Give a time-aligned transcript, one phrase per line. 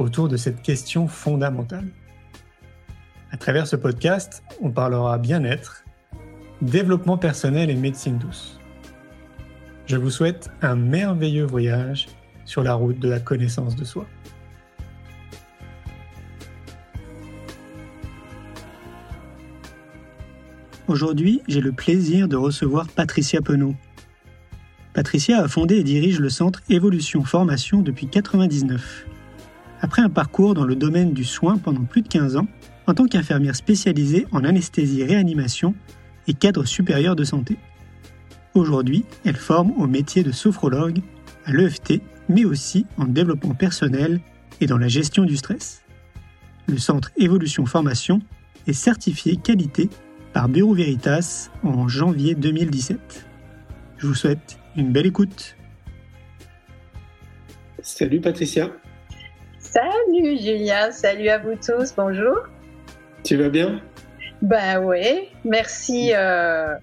[0.00, 1.86] autour de cette question fondamentale.
[3.30, 5.84] À travers ce podcast, on parlera bien-être,
[6.62, 8.58] développement personnel et médecine douce.
[9.86, 12.08] Je vous souhaite un merveilleux voyage
[12.44, 14.06] sur la route de la connaissance de soi.
[20.88, 23.76] Aujourd'hui, j'ai le plaisir de recevoir Patricia Penaud.
[24.92, 29.06] Patricia a fondé et dirige le centre Évolution Formation depuis 1999.
[29.80, 32.46] Après un parcours dans le domaine du soin pendant plus de 15 ans,
[32.86, 35.74] en tant qu'infirmière spécialisée en anesthésie-réanimation
[36.28, 37.56] et cadre supérieur de santé.
[38.54, 41.00] Aujourd'hui, elle forme au métier de sophrologue
[41.44, 44.20] à l'EFT, mais aussi en développement personnel
[44.60, 45.82] et dans la gestion du stress.
[46.66, 48.20] Le centre Évolution Formation
[48.66, 49.88] est certifié qualité
[50.32, 53.26] par Bureau Veritas en janvier 2017.
[53.98, 55.56] Je vous souhaite une belle écoute.
[57.82, 58.70] Salut Patricia.
[59.72, 62.38] Salut Julien, salut à vous tous, bonjour.
[63.22, 63.80] Tu vas bien?
[64.42, 66.74] Ben oui, merci euh,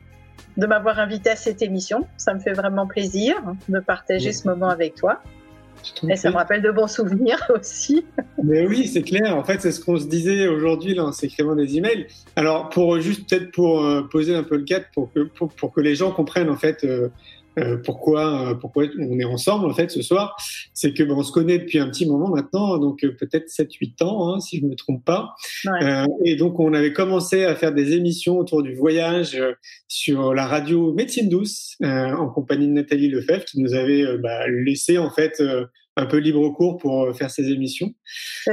[0.55, 2.07] de m'avoir invité à cette émission.
[2.15, 3.35] Ça me fait vraiment plaisir
[3.67, 5.21] de partager ce moment avec toi.
[6.07, 8.05] Et ça me rappelle de bons souvenirs aussi.
[8.41, 9.35] Mais oui, c'est clair.
[9.35, 12.07] En fait, c'est ce qu'on se disait aujourd'hui là, en s'écrivant des emails.
[12.37, 15.81] Alors, pour juste peut-être pour euh, poser un peu le cadre, pour que, pour, que
[15.81, 17.09] les gens comprennent en fait euh,
[17.57, 20.35] euh, pourquoi, euh, pourquoi on est ensemble en fait ce soir,
[20.73, 24.03] c'est que bon, on se connaît depuis un petit moment maintenant, donc euh, peut-être 7-8
[24.03, 25.33] ans hein, si je me trompe pas.
[26.23, 29.41] Et donc on avait commencé à faire des émissions autour du voyage
[29.87, 34.97] sur la radio Médecine douce en compagnie de Nathalie Lefebvre qui nous avait bah, laissé
[34.97, 35.41] en fait
[35.95, 37.93] un peu libre cours pour faire ces émissions.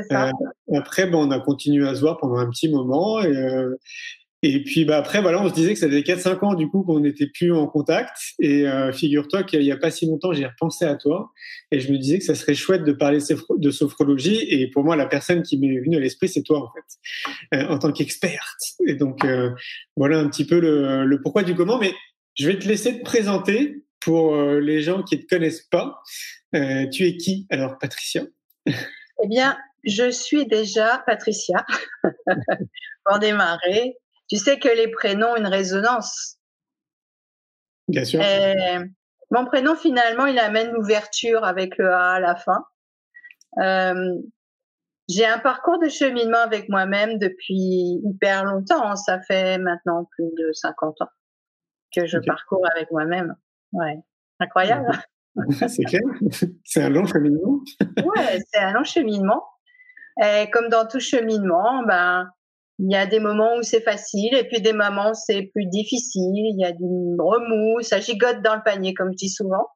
[0.09, 0.31] Ça.
[0.75, 3.23] après, bon, on a continué à se voir pendant un petit moment.
[3.23, 3.35] Et,
[4.45, 6.83] et puis bah après voilà, on se disait que ça faisait 4-5 ans du coup
[6.83, 8.15] qu'on n'était plus en contact.
[8.39, 11.33] Et euh, figure-toi qu'il y a pas si longtemps, j'ai repensé à toi
[11.71, 14.45] et je me disais que ça serait chouette de parler de sophrologie.
[14.51, 17.69] Et pour moi, la personne qui m'est venue à l'esprit, c'est toi en fait, euh,
[17.69, 18.61] en tant qu'experte.
[18.87, 19.51] Et donc euh,
[19.97, 21.79] voilà un petit peu le, le, pourquoi du comment.
[21.79, 21.95] Mais
[22.35, 26.03] je vais te laisser te présenter pour les gens qui ne te connaissent pas.
[26.53, 28.25] tu es qui alors, Patricia?
[28.67, 31.65] Eh bien, je suis déjà Patricia.
[33.05, 33.97] pour démarrer,
[34.29, 36.39] tu sais que les prénoms ont une résonance.
[37.89, 38.21] Bien sûr.
[39.31, 42.65] mon prénom, finalement, il amène l'ouverture avec le A à la fin.
[43.59, 44.15] Euh,
[45.09, 48.97] j'ai un parcours de cheminement avec moi-même depuis hyper longtemps.
[48.97, 51.09] Ça fait maintenant plus de 50 ans
[51.95, 53.35] que je parcours avec moi-même.
[53.73, 53.99] Ouais,
[54.41, 54.91] incroyable.
[55.69, 56.01] c'est clair.
[56.65, 57.61] C'est un long cheminement.
[57.81, 59.45] ouais, c'est un long cheminement.
[60.23, 62.31] Et comme dans tout cheminement, ben,
[62.79, 66.33] il y a des moments où c'est facile et puis des moments c'est plus difficile.
[66.35, 66.85] Il y a du
[67.19, 69.69] remous, ça gigote dans le panier, comme je dis souvent.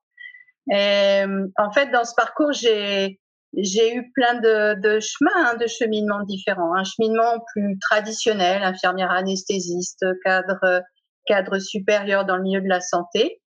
[0.71, 1.25] Et
[1.57, 3.21] en fait, dans ce parcours, j'ai
[3.57, 6.75] j'ai eu plein de, de chemins, hein, de cheminements différents.
[6.75, 10.83] Un cheminement plus traditionnel, infirmière anesthésiste, cadre
[11.27, 13.41] cadre supérieur dans le milieu de la santé.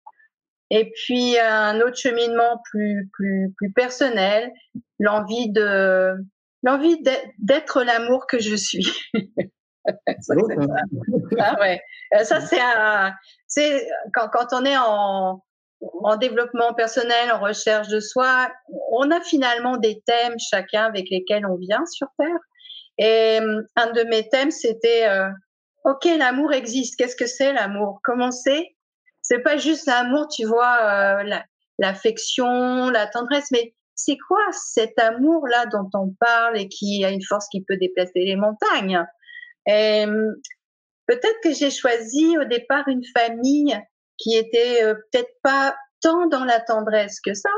[0.69, 4.50] Et puis un autre cheminement plus plus plus personnel,
[5.00, 6.16] l'envie de
[6.64, 7.02] l'envie
[7.40, 8.88] d'être l'amour que je suis.
[10.20, 10.34] ça,
[11.40, 11.82] ah ouais.
[12.16, 12.60] Euh, ça c'est
[13.48, 15.44] c'est quand, quand on est en,
[16.04, 18.52] en développement personnel, en recherche de soi,
[18.92, 22.40] on a finalement des thèmes chacun avec lesquels on vient sur Terre.
[22.98, 25.30] Et euh, un de mes thèmes, c'était euh,
[25.86, 26.98] OK, l'amour existe.
[26.98, 28.00] Qu'est-ce que c'est l'amour?
[28.04, 28.76] Comment c'est?
[29.24, 31.24] C'est pas juste l'amour, tu vois,
[31.78, 37.23] l'affection, la tendresse, mais c'est quoi cet amour-là dont on parle et qui a une
[37.23, 39.06] force qui peut déplacer les montagnes?
[41.12, 43.77] Peut-être que j'ai choisi au départ une famille
[44.18, 47.50] qui était euh, peut-être pas tant dans la tendresse que ça,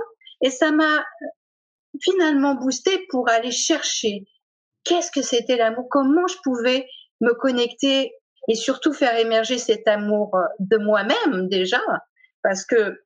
[0.41, 1.05] et ça m'a
[2.01, 4.25] finalement boosté pour aller chercher
[4.83, 6.87] qu'est-ce que c'était l'amour, comment je pouvais
[7.21, 8.13] me connecter
[8.49, 11.81] et surtout faire émerger cet amour euh, de moi-même déjà,
[12.41, 12.99] parce que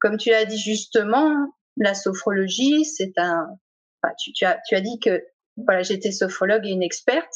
[0.00, 1.34] comme tu as dit justement,
[1.78, 3.48] la sophrologie, c'est un.
[4.18, 5.24] tu, tu, as, tu as dit que
[5.56, 7.34] voilà, j'étais sophrologue et une experte.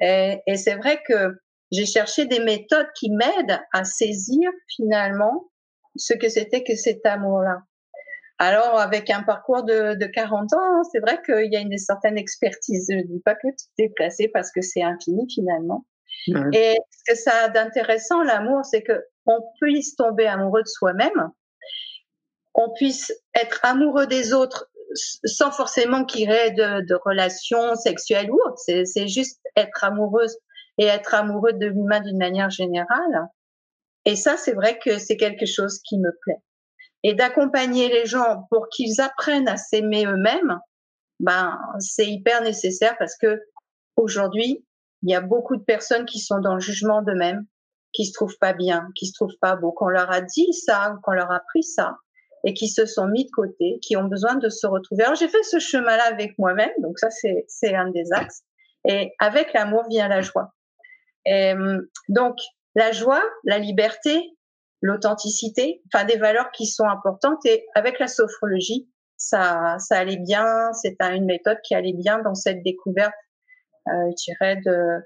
[0.00, 1.38] Et, et c'est vrai que
[1.70, 5.50] j'ai cherché des méthodes qui m'aident à saisir finalement
[5.96, 7.62] ce que c'était que cet amour-là.
[8.38, 12.16] Alors, avec un parcours de, de 40 ans, c'est vrai qu'il y a une certaine
[12.16, 12.86] expertise.
[12.90, 15.84] Je ne dis pas que tout est placé parce que c'est infini finalement.
[16.52, 21.30] Et ce que ça a d'intéressant, l'amour, c'est que on puisse tomber amoureux de soi-même,
[22.60, 28.38] on puisse être amoureux des autres sans forcément qu'il y ait de, relations sexuelles ou
[28.46, 28.60] autres.
[28.84, 30.36] C'est juste être amoureuse
[30.78, 33.28] et être amoureux de l'humain d'une manière générale.
[34.04, 36.42] Et ça, c'est vrai que c'est quelque chose qui me plaît.
[37.02, 40.58] Et d'accompagner les gens pour qu'ils apprennent à s'aimer eux-mêmes,
[41.18, 43.40] ben, c'est hyper nécessaire parce que
[43.96, 44.64] aujourd'hui,
[45.02, 47.46] il y a beaucoup de personnes qui sont dans le jugement d'eux-mêmes,
[47.92, 50.94] qui se trouvent pas bien, qui se trouvent pas beaux, qu'on leur a dit ça,
[51.02, 51.96] qu'on leur a appris ça,
[52.44, 55.04] et qui se sont mis de côté, qui ont besoin de se retrouver.
[55.04, 58.42] Alors j'ai fait ce chemin-là avec moi-même, donc ça c'est un des axes.
[58.88, 60.52] Et avec l'amour vient la joie.
[61.26, 61.52] Et,
[62.08, 62.36] donc
[62.74, 64.36] la joie, la liberté,
[64.80, 67.44] l'authenticité, enfin des valeurs qui sont importantes.
[67.44, 70.72] Et avec la sophrologie, ça ça allait bien.
[70.72, 73.14] C'est une méthode qui allait bien dans cette découverte,
[73.88, 75.02] euh, je dirais de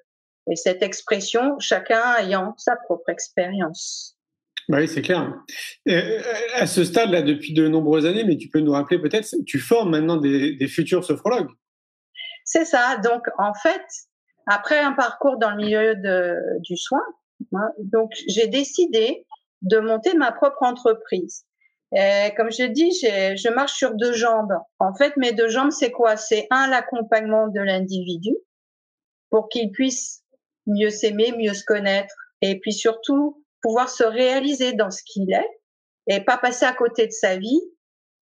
[0.51, 4.19] et cette expression, chacun ayant sa propre expérience.
[4.69, 5.35] Bah oui, c'est clair.
[5.89, 6.21] Euh,
[6.55, 9.91] à ce stade-là, depuis de nombreuses années, mais tu peux nous rappeler peut-être, tu formes
[9.91, 11.51] maintenant des, futurs sophrologues.
[12.45, 12.97] C'est ça.
[12.99, 13.85] Donc, en fait,
[14.47, 15.95] après un parcours dans le milieu
[16.61, 17.03] du soin,
[17.55, 19.27] hein, donc j'ai décidé
[19.63, 21.45] de monter ma propre entreprise.
[22.37, 24.55] Comme je dis, je marche sur deux jambes.
[24.79, 26.17] En fait, mes deux jambes, c'est quoi?
[26.17, 28.35] C'est un, l'accompagnement de l'individu
[29.31, 30.23] pour qu'il puisse
[30.67, 35.49] mieux s'aimer, mieux se connaître, et puis surtout pouvoir se réaliser dans ce qu'il est
[36.07, 37.63] et pas passer à côté de sa vie.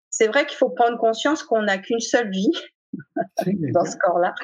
[0.09, 2.53] C'est vrai qu'il faut prendre conscience qu'on n'a qu'une seule vie
[3.75, 4.35] dans ce corps-là,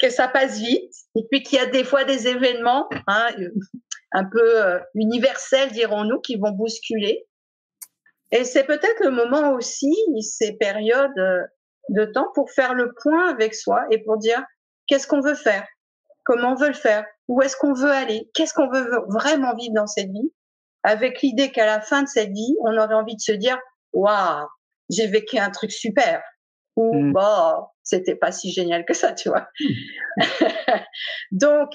[0.00, 3.28] que ça passe vite, et puis qu'il y a des fois des événements hein,
[4.12, 7.26] un peu euh, universels, dirons-nous, qui vont bousculer.
[8.32, 11.42] Et c'est peut-être le moment aussi, ces périodes euh,
[11.90, 14.42] de temps, pour faire le point avec soi et pour dire
[14.86, 15.66] qu'est-ce qu'on veut faire,
[16.30, 19.74] comment on veut le faire, où est-ce qu'on veut aller, qu'est-ce qu'on veut vraiment vivre
[19.74, 20.32] dans cette vie,
[20.84, 23.58] avec l'idée qu'à la fin de cette vie, on aurait envie de se dire,
[23.92, 24.46] waouh,
[24.90, 26.22] j'ai vécu un truc super,
[26.76, 27.12] ou mm.
[27.12, 29.48] bah, c'était pas si génial que ça, tu vois.
[31.32, 31.70] Donc,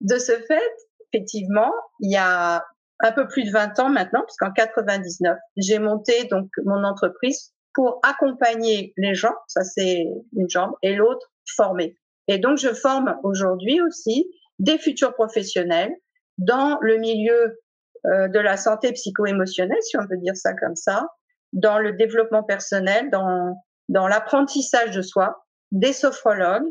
[0.00, 0.72] de ce fait,
[1.12, 2.64] effectivement, il y a
[3.00, 7.52] un peu plus de 20 ans maintenant, parce qu'en 99, j'ai monté donc mon entreprise
[7.74, 10.06] pour accompagner les gens, ça c'est
[10.36, 11.96] une jambe, et l'autre former.
[12.28, 15.94] Et donc, je forme aujourd'hui aussi des futurs professionnels
[16.38, 17.58] dans le milieu
[18.06, 21.06] euh, de la santé psycho-émotionnelle, si on peut dire ça comme ça,
[21.52, 23.54] dans le développement personnel, dans,
[23.88, 26.66] dans l'apprentissage de soi, des sophrologues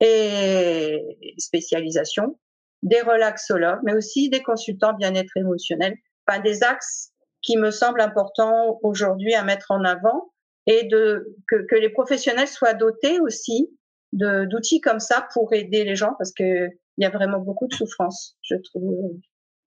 [0.00, 2.38] et spécialisation,
[2.82, 5.94] des relaxologues, mais aussi des consultants bien-être émotionnel,
[6.26, 7.12] enfin des axes
[7.42, 10.32] qui me semblent importants aujourd'hui à mettre en avant
[10.66, 13.68] et de que, que les professionnels soient dotés aussi
[14.12, 16.68] d'outils comme ça pour aider les gens parce que
[16.98, 19.18] il y a vraiment beaucoup de souffrance, je trouve.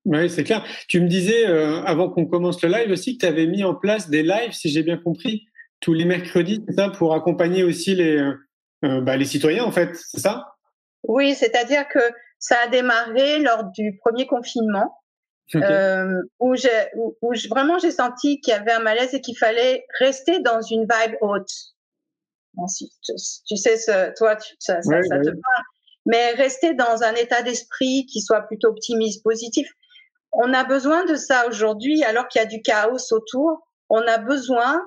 [0.05, 0.63] Oui, c'est clair.
[0.87, 3.73] Tu me disais euh, avant qu'on commence le live aussi que tu avais mis en
[3.73, 5.45] place des lives, si j'ai bien compris,
[5.79, 8.33] tous les mercredis, c'est ça, pour accompagner aussi les, euh,
[8.85, 10.45] euh, bah, les citoyens, en fait, c'est ça?
[11.07, 11.99] Oui, c'est-à-dire que
[12.37, 14.93] ça a démarré lors du premier confinement,
[16.39, 20.39] où, j'ai, où, vraiment j'ai senti qu'il y avait un malaise et qu'il fallait rester
[20.39, 21.51] dans une vibe haute.
[23.47, 25.63] Tu, sais, ce, toi, ça, ça, ça te parle
[26.05, 29.67] mais rester dans un état d'esprit qui soit plutôt optimiste, positif.
[30.31, 33.67] On a besoin de ça aujourd'hui, alors qu'il y a du chaos autour.
[33.89, 34.81] On a besoin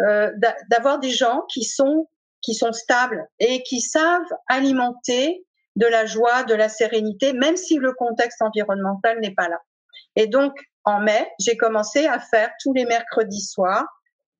[0.00, 0.30] euh,
[0.70, 2.08] d'avoir des gens qui sont
[2.40, 5.44] qui sont stables et qui savent alimenter
[5.76, 9.60] de la joie, de la sérénité, même si le contexte environnemental n'est pas là.
[10.16, 10.52] Et donc,
[10.84, 13.86] en mai, j'ai commencé à faire tous les mercredis soirs,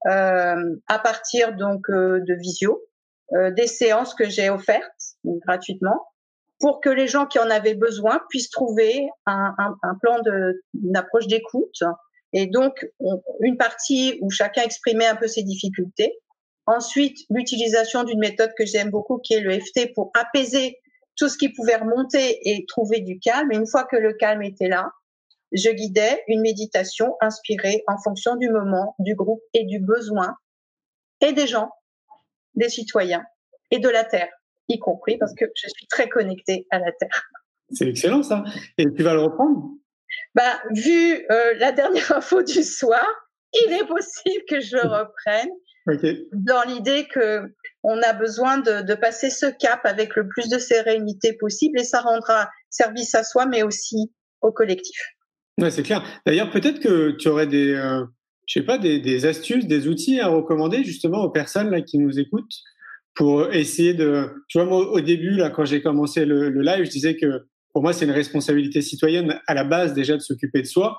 [0.06, 2.82] à partir donc euh, de visio,
[3.34, 6.06] euh, des séances que j'ai offertes gratuitement
[6.60, 10.62] pour que les gens qui en avaient besoin puissent trouver un, un, un plan de,
[10.80, 11.82] une approche d'écoute.
[12.32, 12.88] Et donc,
[13.40, 16.18] une partie où chacun exprimait un peu ses difficultés.
[16.66, 20.78] Ensuite, l'utilisation d'une méthode que j'aime beaucoup, qui est le FT, pour apaiser
[21.16, 23.50] tout ce qui pouvait remonter et trouver du calme.
[23.50, 24.90] Une fois que le calme était là,
[25.52, 30.36] je guidais une méditation inspirée en fonction du moment, du groupe et du besoin
[31.20, 31.70] et des gens,
[32.54, 33.24] des citoyens
[33.70, 34.30] et de la Terre
[34.68, 37.22] y compris parce que je suis très connectée à la Terre.
[37.70, 38.44] C'est excellent ça.
[38.78, 39.70] Et tu vas le reprendre?
[40.34, 43.06] Bah, Vu euh, la dernière info du soir,
[43.52, 45.50] il est possible que je reprenne.
[46.32, 50.58] Dans l'idée que on a besoin de, de, passer ce cap avec le plus de
[50.58, 54.96] sérénité possible et ça rendra service à soi mais aussi au collectif.
[55.58, 56.02] Ouais, c'est clair.
[56.26, 58.04] D'ailleurs, peut-être que tu aurais des, euh,
[58.46, 62.18] je sais pas, des, astuces, des outils à recommander justement aux personnes là qui nous
[62.18, 62.54] écoutent
[63.14, 64.30] pour essayer de.
[64.48, 67.82] Tu vois, moi, au début, là, quand j'ai commencé le, live, je disais que pour
[67.82, 70.98] moi, c'est une responsabilité citoyenne à la base déjà de s'occuper de soi,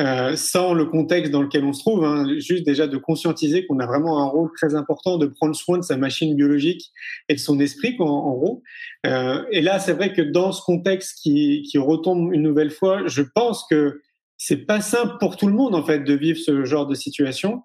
[0.00, 2.04] euh, sans le contexte dans lequel on se trouve.
[2.04, 5.78] Hein, juste déjà de conscientiser qu'on a vraiment un rôle très important de prendre soin
[5.78, 6.90] de sa machine biologique
[7.28, 8.62] et de son esprit, en, en gros.
[9.06, 13.06] Euh, et là, c'est vrai que dans ce contexte qui, qui retombe une nouvelle fois,
[13.06, 14.00] je pense que
[14.36, 17.62] c'est pas simple pour tout le monde en fait de vivre ce genre de situation.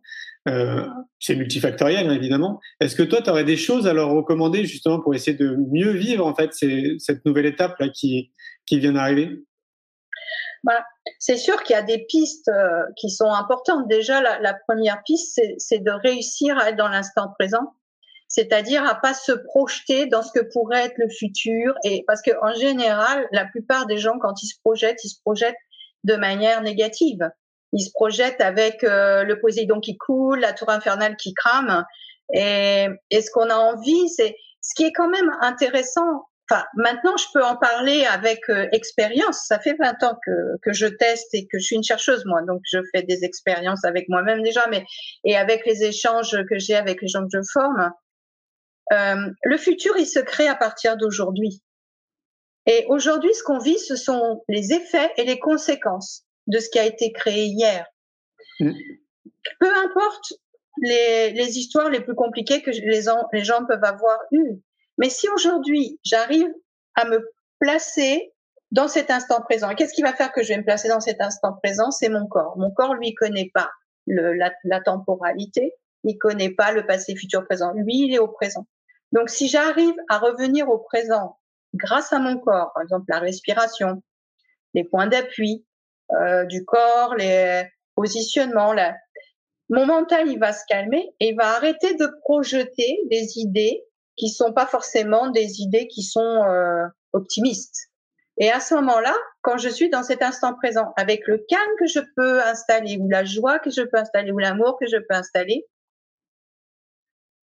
[0.47, 0.85] Euh,
[1.19, 2.59] c'est multifactoriel hein, évidemment.
[2.79, 5.91] Est-ce que toi, tu aurais des choses à leur recommander justement pour essayer de mieux
[5.91, 8.31] vivre en fait cette nouvelle étape là qui
[8.65, 9.41] qui vient d'arriver?
[10.63, 10.83] Bah,
[11.19, 13.87] c'est sûr qu'il y a des pistes euh, qui sont importantes.
[13.87, 17.73] Déjà, la, la première piste, c'est de réussir à être dans l'instant présent,
[18.27, 21.73] c'est-à-dire à pas se projeter dans ce que pourrait être le futur.
[21.83, 25.21] Et parce que en général, la plupart des gens, quand ils se projettent, ils se
[25.21, 25.55] projettent
[26.03, 27.29] de manière négative.
[27.73, 31.85] Ils se projettent avec euh, le Poséidon qui coule, la tour infernale qui crame.
[32.33, 36.28] Et, et ce qu'on a envie, c'est ce qui est quand même intéressant.
[36.49, 39.45] Enfin, maintenant, je peux en parler avec euh, expérience.
[39.45, 42.41] Ça fait 20 ans que, que je teste et que je suis une chercheuse, moi.
[42.41, 44.83] Donc, je fais des expériences avec moi-même déjà, mais
[45.23, 47.91] et avec les échanges que j'ai avec les gens que je forme.
[48.93, 51.61] Euh, le futur, il se crée à partir d'aujourd'hui.
[52.65, 56.79] Et aujourd'hui, ce qu'on vit, ce sont les effets et les conséquences de ce qui
[56.79, 57.85] a été créé hier.
[58.59, 58.71] Mm.
[59.59, 60.33] Peu importe
[60.81, 63.01] les, les, histoires les plus compliquées que les,
[63.33, 64.61] les gens peuvent avoir eues.
[64.99, 66.53] Mais si aujourd'hui, j'arrive
[66.95, 67.27] à me
[67.59, 68.31] placer
[68.71, 71.21] dans cet instant présent, qu'est-ce qui va faire que je vais me placer dans cet
[71.21, 71.89] instant présent?
[71.89, 72.55] C'est mon corps.
[72.57, 73.71] Mon corps, lui, connaît pas
[74.05, 77.73] le, la, la temporalité, il connaît pas le passé, futur, présent.
[77.73, 78.67] Lui, il est au présent.
[79.11, 81.37] Donc, si j'arrive à revenir au présent
[81.73, 84.03] grâce à mon corps, par exemple la respiration,
[84.73, 85.65] les points d'appui
[86.11, 87.63] euh, du corps, les
[87.95, 88.95] positionnements, là,
[89.69, 93.83] mon mental il va se calmer et il va arrêter de projeter des idées
[94.19, 97.89] qui sont pas forcément des idées qui sont euh, optimistes.
[98.37, 101.87] Et à ce moment-là, quand je suis dans cet instant présent, avec le calme que
[101.87, 105.15] je peux installer, ou la joie que je peux installer, ou l'amour que je peux
[105.15, 105.65] installer,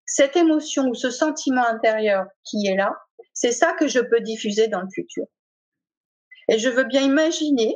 [0.06, 2.96] cette émotion ou ce sentiment intérieur qui est là,
[3.34, 5.26] c'est ça que je peux diffuser dans le futur.
[6.50, 7.76] Et je veux bien imaginer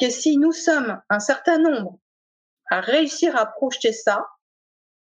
[0.00, 1.98] que si nous sommes un certain nombre
[2.70, 4.26] à réussir à projeter ça,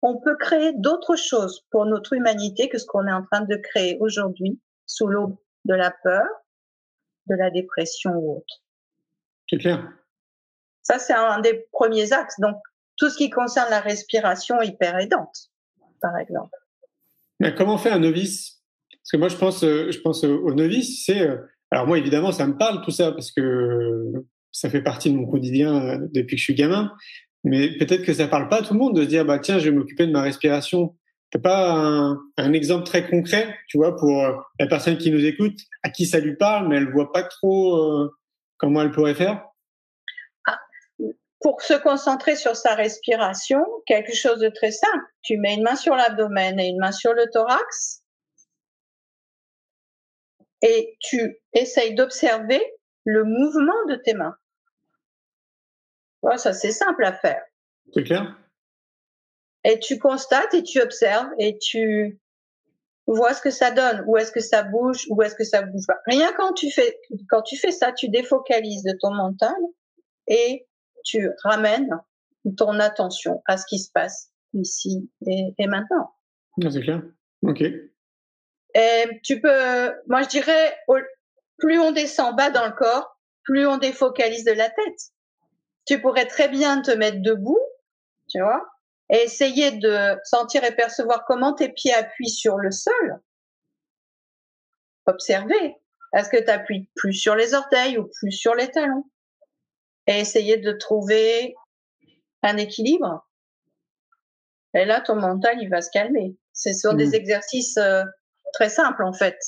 [0.02, 3.56] on peut créer d'autres choses pour notre humanité que ce qu'on est en train de
[3.56, 6.26] créer aujourd'hui sous l'aube de la peur,
[7.28, 8.62] de la dépression ou autre.
[9.48, 9.92] C'est clair.
[10.82, 12.40] Ça, c'est un des premiers axes.
[12.40, 12.56] Donc,
[12.96, 15.50] tout ce qui concerne la respiration hyper aidante,
[16.00, 16.56] par exemple.
[17.38, 18.60] Mais comment fait un novice?
[18.90, 21.36] Parce que moi, je pense, euh, je pense aux novices, c'est, euh,
[21.70, 24.12] alors moi, évidemment, ça me parle tout ça parce que
[24.50, 26.92] ça fait partie de mon quotidien euh, depuis que je suis gamin.
[27.44, 29.58] Mais peut-être que ça parle pas à tout le monde de se dire, bah tiens,
[29.58, 30.96] je vais m'occuper de ma respiration.
[31.30, 34.22] T'as pas un, exemple très concret, tu vois, pour
[34.60, 38.10] la personne qui nous écoute, à qui ça lui parle, mais elle voit pas trop
[38.58, 39.44] comment elle pourrait faire?
[40.46, 40.58] Ah,
[41.40, 45.04] pour se concentrer sur sa respiration, quelque chose de très simple.
[45.22, 48.02] Tu mets une main sur l'abdomen et une main sur le thorax
[50.62, 52.62] et tu essayes d'observer
[53.04, 54.36] le mouvement de tes mains.
[56.22, 57.42] Ouais, ça c'est simple à faire.
[57.92, 58.38] C'est clair?
[59.64, 62.20] Et tu constates et tu observes et tu
[63.06, 65.86] vois ce que ça donne, où est-ce que ça bouge, où est-ce que ça bouge
[65.86, 65.98] pas?
[66.06, 69.54] Rien quand tu fais quand tu fais ça, tu défocalises de ton mental
[70.26, 70.66] et
[71.04, 71.90] tu ramènes
[72.56, 76.14] ton attention à ce qui se passe ici et, et maintenant.
[76.60, 77.02] C'est clair.
[77.42, 77.62] Ok.
[78.74, 80.76] Et tu peux, moi je dirais,
[81.58, 85.11] plus on descend bas dans le corps, plus on défocalise de la tête.
[85.86, 87.60] Tu pourrais très bien te mettre debout,
[88.28, 88.64] tu vois,
[89.10, 93.20] et essayer de sentir et percevoir comment tes pieds appuient sur le sol.
[95.06, 95.76] Observer.
[96.14, 99.04] Est-ce que tu appuies plus sur les orteils ou plus sur les talons?
[100.06, 101.54] Et essayer de trouver
[102.42, 103.26] un équilibre.
[104.74, 106.36] Et là, ton mental, il va se calmer.
[106.52, 107.14] C'est sur des mmh.
[107.14, 108.04] exercices euh,
[108.52, 109.38] très simple en fait.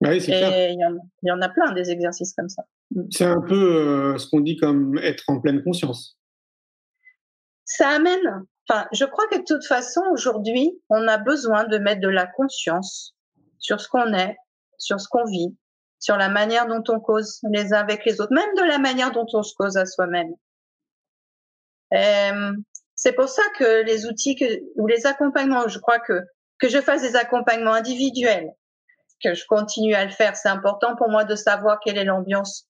[0.00, 0.78] Oui, Et il
[1.22, 2.64] y, y, en a plein des exercices comme ça.
[3.10, 6.18] C'est un peu euh, ce qu'on dit comme être en pleine conscience.
[7.64, 8.44] Ça amène.
[8.68, 12.26] Enfin, je crois que de toute façon aujourd'hui, on a besoin de mettre de la
[12.26, 13.14] conscience
[13.58, 14.36] sur ce qu'on est,
[14.78, 15.56] sur ce qu'on vit,
[15.98, 19.12] sur la manière dont on cause les uns avec les autres, même de la manière
[19.12, 20.32] dont on se cause à soi-même.
[22.94, 24.44] C'est pour ça que les outils que,
[24.76, 26.20] ou les accompagnements, je crois que
[26.58, 28.52] que je fasse des accompagnements individuels,
[29.22, 30.36] que je continue à le faire.
[30.36, 32.67] C'est important pour moi de savoir quelle est l'ambiance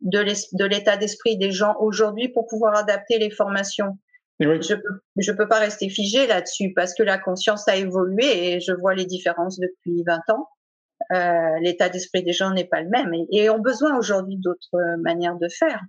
[0.00, 3.98] de l'état d'esprit des gens aujourd'hui pour pouvoir adapter les formations
[4.40, 4.62] oui.
[4.62, 8.60] Je peux, je peux pas rester figé là-dessus parce que la conscience a évolué et
[8.60, 10.48] je vois les différences depuis 20 ans.
[11.12, 14.96] Euh, L'état d'esprit des gens n'est pas le même et, et ont besoin aujourd'hui d'autres
[14.98, 15.82] manières de faire.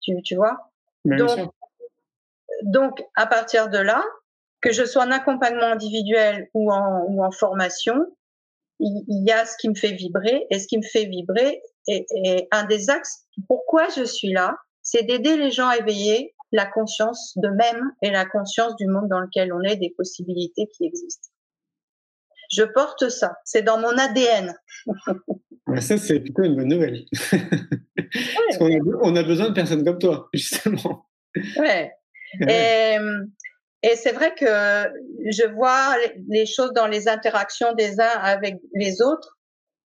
[0.00, 0.70] Tu, tu vois?
[1.04, 1.54] Bien donc, sûr.
[2.62, 4.04] donc, à partir de là,
[4.60, 7.96] que je sois en accompagnement individuel ou en, ou en formation,
[8.78, 11.62] il, il y a ce qui me fait vibrer et ce qui me fait vibrer
[11.86, 13.26] et, et un des axes.
[13.48, 18.24] Pourquoi je suis là, c'est d'aider les gens à éveiller la conscience d'eux-mêmes et la
[18.24, 21.28] conscience du monde dans lequel on est, des possibilités qui existent.
[22.52, 24.54] Je porte ça, c'est dans mon ADN.
[25.78, 27.04] Ça, c'est plutôt une bonne nouvelle.
[27.14, 31.06] Parce qu'on a, on a besoin de personnes comme toi, justement.
[31.56, 31.92] Ouais.
[32.40, 32.96] Ouais.
[33.84, 35.94] Et, et c'est vrai que je vois
[36.28, 39.38] les choses dans les interactions des uns avec les autres.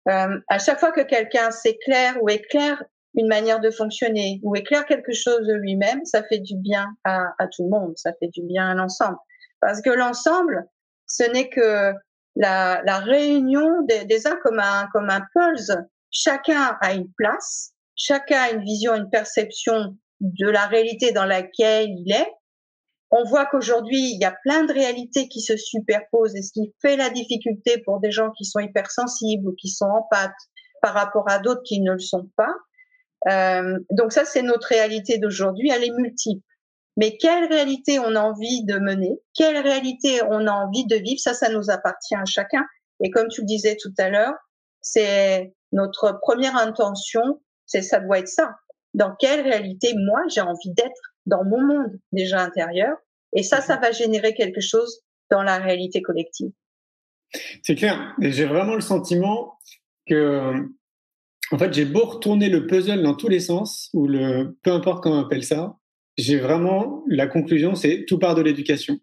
[0.07, 2.83] Euh, à chaque fois que quelqu'un s'éclaire ou éclaire
[3.15, 7.33] une manière de fonctionner ou éclaire quelque chose de lui-même, ça fait du bien à,
[7.55, 9.17] tout le monde, ça fait du bien à l'ensemble.
[9.61, 10.65] Parce que l'ensemble,
[11.07, 11.93] ce n'est que
[12.35, 15.71] la, la réunion des, des uns comme un, comme un pulse.
[16.11, 21.87] Chacun a une place, chacun a une vision, une perception de la réalité dans laquelle
[21.89, 22.31] il est.
[23.11, 26.73] On voit qu'aujourd'hui, il y a plein de réalités qui se superposent et ce qui
[26.81, 30.35] fait la difficulté pour des gens qui sont hypersensibles ou qui sont en pâte
[30.81, 32.53] par rapport à d'autres qui ne le sont pas.
[33.27, 35.69] Euh, donc ça, c'est notre réalité d'aujourd'hui.
[35.69, 36.45] Elle est multiple.
[36.97, 39.19] Mais quelle réalité on a envie de mener?
[39.33, 41.19] Quelle réalité on a envie de vivre?
[41.19, 42.65] Ça, ça nous appartient à chacun.
[43.03, 44.35] Et comme tu le disais tout à l'heure,
[44.81, 48.55] c'est notre première intention, c'est ça doit être ça.
[48.93, 51.14] Dans quelle réalité moi j'ai envie d'être?
[51.25, 52.97] Dans mon monde déjà intérieur
[53.33, 55.01] Et ça, ça va générer quelque chose
[55.31, 56.51] dans la réalité collective.
[57.63, 58.15] C'est clair.
[58.21, 59.57] Et j'ai vraiment le sentiment
[60.07, 60.53] que,
[61.51, 65.03] en fait, j'ai beau retourner le puzzle dans tous les sens, ou le, peu importe
[65.03, 65.77] comment on appelle ça,
[66.17, 68.99] j'ai vraiment la conclusion, c'est tout part de l'éducation.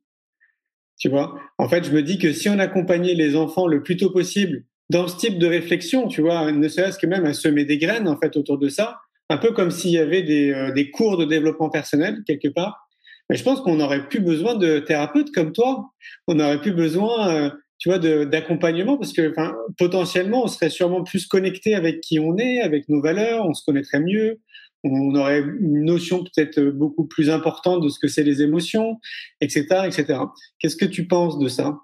[0.99, 3.97] Tu vois, en fait, je me dis que si on accompagnait les enfants le plus
[3.97, 7.65] tôt possible dans ce type de réflexion, tu vois, ne serait-ce que même à semer
[7.65, 9.01] des graines en fait autour de ça,
[9.33, 12.89] un peu comme s'il y avait des, euh, des cours de développement personnel quelque part.
[13.31, 15.91] Mais je pense qu'on n'aurait plus besoin de thérapeutes comme toi.
[16.27, 19.33] On n'aurait plus besoin, euh, tu vois, d'accompagnement parce que,
[19.79, 23.65] potentiellement, on serait sûrement plus connecté avec qui on est, avec nos valeurs, on se
[23.65, 24.39] connaîtrait mieux,
[24.85, 28.99] on aurait une notion peut-être beaucoup plus importante de ce que c'est les émotions,
[29.41, 30.21] etc., etc.
[30.59, 31.79] Qu'est-ce que tu penses de ça?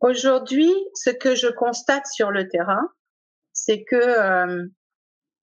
[0.00, 2.86] Aujourd'hui, ce que je constate sur le terrain,
[3.52, 4.66] c'est que euh,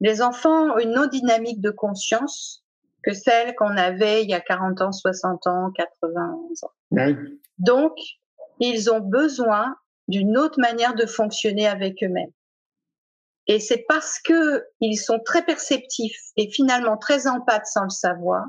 [0.03, 2.63] les enfants ont une autre dynamique de conscience
[3.03, 6.71] que celle qu'on avait il y a 40 ans, 60 ans, 80 ans.
[6.91, 7.15] Oui.
[7.57, 7.93] Donc,
[8.59, 9.75] ils ont besoin
[10.09, 12.31] d'une autre manière de fonctionner avec eux-mêmes.
[13.47, 18.45] Et c'est parce que ils sont très perceptifs et finalement très empathes sans le savoir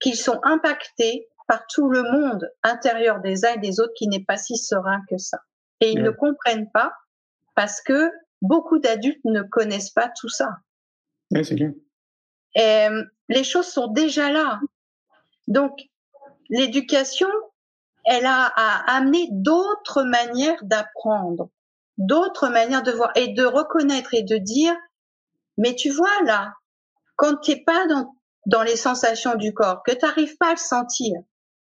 [0.00, 4.24] qu'ils sont impactés par tout le monde intérieur des uns et des autres qui n'est
[4.24, 5.38] pas si serein que ça.
[5.80, 6.04] Et ils Ouais.
[6.04, 6.92] ne comprennent pas
[7.54, 10.48] parce que beaucoup d'adultes ne connaissent pas tout ça.
[13.28, 14.60] Les choses sont déjà là.
[15.48, 15.78] Donc,
[16.48, 17.28] l'éducation,
[18.04, 18.46] elle a,
[18.86, 21.50] amené d'autres manières d'apprendre,
[21.98, 24.74] d'autres manières de voir et de reconnaître et de dire,
[25.56, 26.54] mais tu vois là,
[27.16, 28.14] quand tu n'es pas dans,
[28.46, 31.14] dans les sensations du corps, que tu n'arrives pas à le sentir,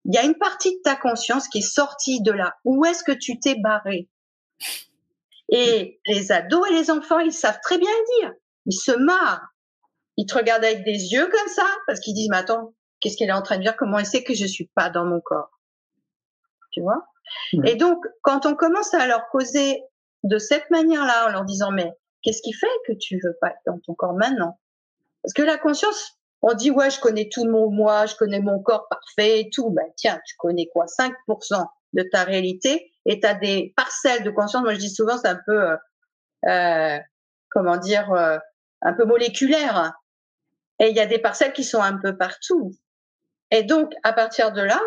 [0.06, 2.56] il y a une partie de ta conscience qui est sortie de là.
[2.64, 4.08] Où est-ce que tu t'es barré?
[5.50, 8.34] Et les ados et les enfants, ils savent très bien le dire.
[8.66, 9.54] Ils se marrent.
[10.18, 13.30] Ils te regardent avec des yeux comme ça parce qu'ils disent, mais attends, qu'est-ce qu'elle
[13.30, 13.78] est en train de dire?
[13.78, 15.60] Comment elle sait que je suis pas dans mon corps?
[16.72, 17.08] Tu vois?
[17.54, 17.72] Ouais.
[17.72, 19.84] Et donc, quand on commence à leur causer
[20.24, 21.92] de cette manière-là, en leur disant, mais
[22.24, 24.60] qu'est-ce qui fait que tu veux pas être dans ton corps maintenant?
[25.24, 28.62] Parce que la conscience, on dit, ouais, je connais tout mon moi, je connais mon
[28.62, 29.70] corps parfait et tout.
[29.72, 30.86] Ben, tiens, tu connais quoi?
[30.86, 34.64] 5% de ta réalité et tu as des parcelles de conscience.
[34.64, 35.78] Moi, je dis souvent, c'est un peu, euh,
[36.48, 37.00] euh,
[37.50, 38.38] comment dire, euh,
[38.82, 39.94] un peu moléculaire.
[40.80, 42.72] Et il y a des parcelles qui sont un peu partout.
[43.52, 44.80] Et donc, à partir de là,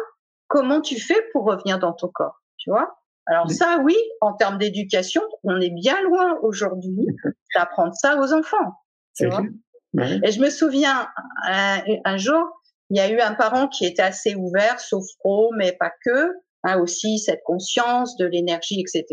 [0.48, 2.96] comment tu fais pour revenir dans ton corps Tu vois?
[3.26, 3.54] Alors Oui.
[3.54, 7.06] ça, oui, en termes d'éducation, on est bien loin aujourd'hui
[7.54, 8.74] d'apprendre ça aux enfants.
[9.16, 9.42] Tu vois?
[10.22, 11.08] et je me souviens,
[11.44, 12.48] un, un jour,
[12.90, 16.32] il y a eu un parent qui était assez ouvert, sophro, mais pas que,
[16.64, 19.04] hein, aussi cette conscience de l'énergie, etc.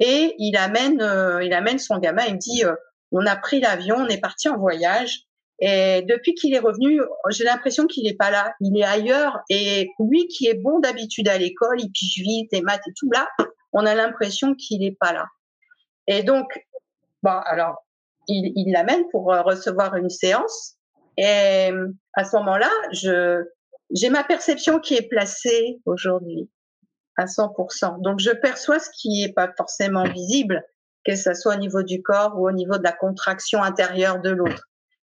[0.00, 2.74] Et il amène, euh, il amène son gamin, il me dit, euh,
[3.12, 5.24] on a pris l'avion, on est parti en voyage,
[5.60, 9.40] et depuis qu'il est revenu, j'ai l'impression qu'il est pas là, il est ailleurs.
[9.50, 13.10] Et lui qui est bon d'habitude à l'école, il pige vite les maths et tout
[13.12, 13.28] là,
[13.72, 15.26] on a l'impression qu'il est pas là.
[16.06, 16.46] Et donc,
[17.22, 17.84] bon, alors
[18.28, 20.76] il il l'amène pour euh, recevoir une séance.
[21.16, 21.70] Et
[22.14, 23.44] à ce moment-là, je
[23.90, 26.48] j'ai ma perception qui est placée aujourd'hui
[27.16, 28.00] à 100%.
[28.00, 30.62] Donc, je perçois ce qui est pas forcément visible,
[31.04, 34.30] que ce soit au niveau du corps ou au niveau de la contraction intérieure de
[34.30, 34.67] l'autre.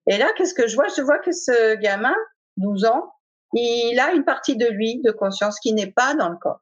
[0.10, 0.88] Et là, qu'est-ce que je vois?
[0.95, 2.15] Je vois que ce gamin,
[2.58, 3.13] 12 ans,
[3.54, 6.62] il a une partie de lui, de conscience, qui n'est pas dans le corps.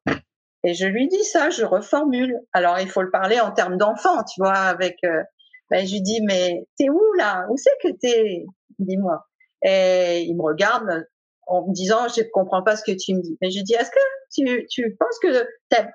[0.65, 2.37] Et je lui dis ça, je reformule.
[2.51, 4.97] Alors, il faut le parler en termes d'enfant, tu vois, avec...
[5.05, 5.23] Euh,
[5.69, 7.45] ben, je lui dis, mais t'es où là?
[7.49, 8.45] Où c'est que t'es?
[8.79, 9.25] Dis-moi.
[9.63, 11.07] Et il me regarde
[11.47, 13.37] en me disant, je comprends pas ce que tu me dis.
[13.41, 13.99] Mais je dis, est-ce que
[14.33, 15.47] tu, tu penses que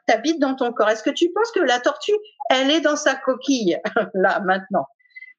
[0.06, 0.88] t'habites dans ton corps?
[0.88, 2.16] Est-ce que tu penses que la tortue,
[2.50, 3.78] elle est dans sa coquille?
[4.14, 4.86] Là maintenant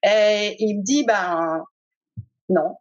[0.04, 1.64] Et il me dit, ben
[2.50, 2.76] non.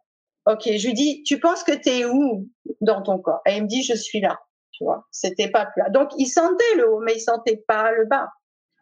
[0.45, 2.49] Ok, je lui dis, tu penses que t'es où
[2.81, 3.41] dans ton corps?
[3.45, 4.39] Et il me dit, je suis là.
[4.73, 5.89] Tu vois, c'était pas plat.
[5.89, 8.27] Donc il sentait le haut, mais il sentait pas le bas.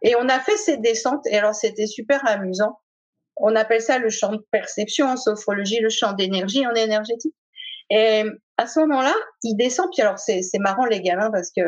[0.01, 1.27] Et on a fait ces descentes.
[1.27, 2.79] Et alors c'était super amusant.
[3.35, 7.35] On appelle ça le champ de perception en sophrologie, le champ d'énergie en énergétique.
[7.89, 8.23] Et
[8.57, 9.13] à ce moment-là,
[9.43, 9.89] il descend.
[9.91, 11.61] Puis alors, c'est, marrant les gamins parce que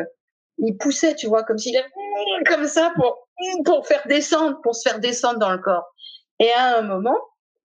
[0.58, 1.76] il poussait, tu vois, comme s'il
[2.46, 3.28] comme ça pour
[3.64, 5.84] pour faire descendre, pour se faire descendre dans le corps.
[6.38, 7.18] Et à un moment,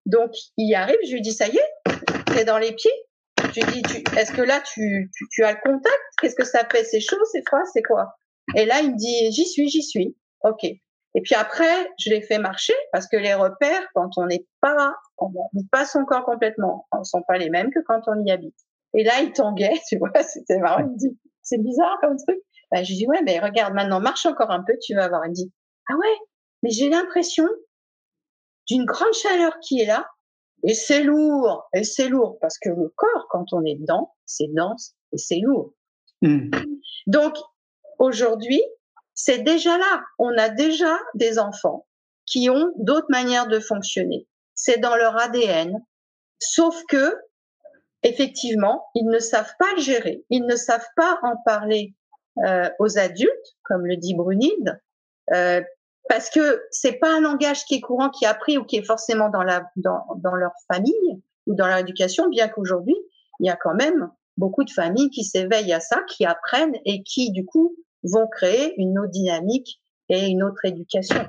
[0.05, 0.97] donc il arrive.
[1.05, 2.91] Je lui dis ça y est, t'es dans les pieds.
[3.53, 5.99] Je lui dis, est-ce que là tu, tu, tu as le contact?
[6.21, 6.83] Qu'est-ce que ça fait?
[6.83, 8.15] C'est chaud, c'est froid, c'est quoi?
[8.55, 10.15] Et là, il me dit, j'y suis, j'y suis.
[10.43, 10.63] Ok.
[10.63, 14.93] Et puis après, je l'ai fait marcher parce que les repères, quand on n'est pas,
[15.17, 15.31] on
[15.71, 18.55] passe encore complètement, ne sont pas les mêmes que quand on y habite.
[18.93, 20.79] Et là, il tanguait, tu vois, c'était marrant.
[20.79, 22.39] Il me dit, c'est bizarre comme truc.
[22.71, 25.25] Ben, je dis, ouais, mais regarde, maintenant, marche encore un peu, tu vas voir.
[25.25, 25.51] Il me dit,
[25.89, 26.17] ah ouais,
[26.61, 27.47] mais j'ai l'impression
[28.69, 30.07] d'une grande chaleur qui est là.
[30.63, 34.47] Et c'est lourd, et c'est lourd, parce que le corps, quand on est dedans, c'est
[34.53, 35.73] dense et c'est lourd.
[36.21, 36.51] Mmh.
[37.07, 37.37] Donc,
[37.97, 38.61] aujourd'hui,
[39.13, 40.03] c'est déjà là.
[40.17, 41.87] On a déjà des enfants
[42.25, 44.27] qui ont d'autres manières de fonctionner.
[44.53, 45.73] C'est dans leur ADN.
[46.39, 47.15] Sauf que,
[48.03, 50.25] effectivement, ils ne savent pas le gérer.
[50.29, 51.95] Ils ne savent pas en parler
[52.45, 54.79] euh, aux adultes, comme le dit Brunilde,
[55.33, 55.61] euh,
[56.09, 58.83] parce que c'est pas un langage qui est courant, qui est appris ou qui est
[58.83, 62.95] forcément dans la dans, dans leur famille ou dans leur éducation, bien qu'aujourd'hui
[63.39, 67.03] il y a quand même beaucoup de familles qui s'éveillent à ça, qui apprennent et
[67.03, 71.25] qui du coup vont créer une autre dynamique et une autre éducation.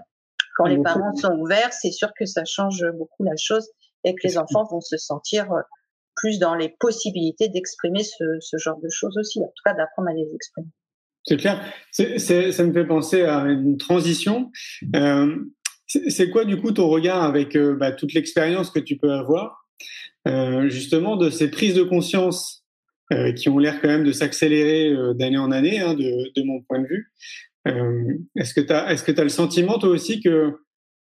[0.57, 3.71] Quand les parents sont ouverts, c'est sûr que ça change beaucoup la chose
[4.05, 5.61] et que les enfants vont se sentir euh,
[6.17, 10.09] plus dans les possibilités d'exprimer ce, ce, genre de choses aussi, en tout cas d'apprendre
[10.09, 10.69] à les exprimer.
[11.25, 11.63] C'est clair.
[11.91, 12.05] Ça
[12.65, 14.51] me fait penser à une transition.
[14.97, 15.37] Euh,
[15.87, 19.67] c'est quoi du coup ton regard avec euh, bah, toute l'expérience que tu peux avoir,
[20.29, 22.59] euh, justement de ces prises de conscience
[23.35, 26.87] qui ont l'air quand même de s'accélérer d'année en année, hein, de, mon point de
[26.87, 27.13] vue?
[28.37, 30.53] Est-ce que tu as, as le sentiment toi aussi que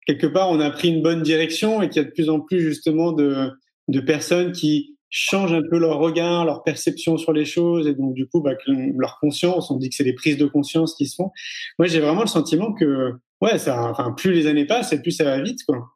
[0.06, 2.39] quelque part on a pris une bonne direction et qu'il y a de plus en
[2.39, 7.87] plus justement de personnes qui changent un peu leur regard, leur perception sur les choses
[7.87, 10.95] et donc du coup bah, leur conscience, on dit que c'est les prises de conscience
[10.95, 11.31] qui se font.
[11.79, 15.11] Moi j'ai vraiment le sentiment que ouais ça, enfin plus les années passent et plus
[15.11, 15.89] ça va vite quoi.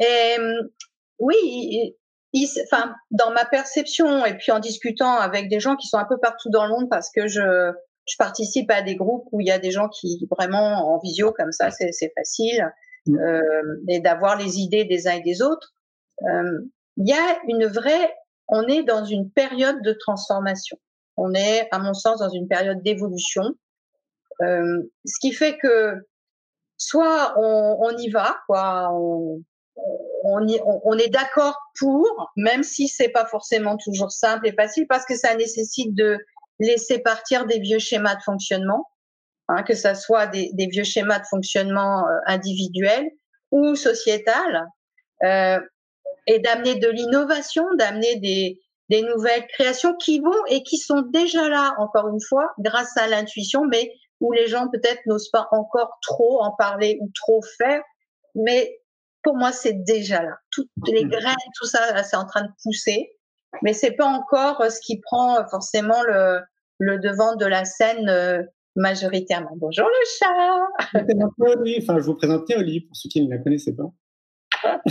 [0.00, 0.36] Et,
[1.18, 1.94] oui,
[2.64, 6.18] enfin, dans ma perception et puis en discutant avec des gens qui sont un peu
[6.18, 7.72] partout dans le monde parce que je,
[8.06, 11.32] je participe à des groupes où il y a des gens qui vraiment en visio
[11.32, 12.72] comme ça, c'est facile
[13.06, 13.18] mmh.
[13.18, 15.74] euh, et d'avoir les idées des uns et des autres.
[16.22, 16.60] Euh,
[16.96, 18.14] il y a une vraie,
[18.48, 20.78] on est dans une période de transformation.
[21.16, 23.44] On est, à mon sens, dans une période d'évolution,
[24.42, 26.06] euh, ce qui fait que
[26.76, 29.42] soit on, on y va, quoi, on,
[30.24, 30.46] on,
[30.84, 35.16] on, est d'accord pour, même si c'est pas forcément toujours simple et facile, parce que
[35.16, 36.18] ça nécessite de
[36.58, 38.86] laisser partir des vieux schémas de fonctionnement,
[39.48, 43.08] hein, que ça soit des, des, vieux schémas de fonctionnement euh, individuels
[43.50, 44.66] ou sociétal,
[45.24, 45.60] euh,
[46.26, 51.48] et d'amener de l'innovation, d'amener des, des nouvelles créations qui vont et qui sont déjà
[51.48, 55.98] là, encore une fois, grâce à l'intuition, mais où les gens peut-être n'osent pas encore
[56.02, 57.82] trop en parler ou trop faire,
[58.34, 58.78] mais
[59.22, 60.36] pour moi, c'est déjà là.
[60.50, 61.08] Toutes les mmh.
[61.08, 63.10] graines, tout ça, c'est en train de pousser.
[63.62, 66.40] Mais c'est pas encore euh, ce qui prend euh, forcément le,
[66.78, 68.42] le devant de la scène euh,
[68.76, 69.52] majoritairement.
[69.56, 71.00] Bonjour le chat.
[71.82, 73.90] Enfin, je vous présente Théolie pour ceux qui ne la connaissaient pas.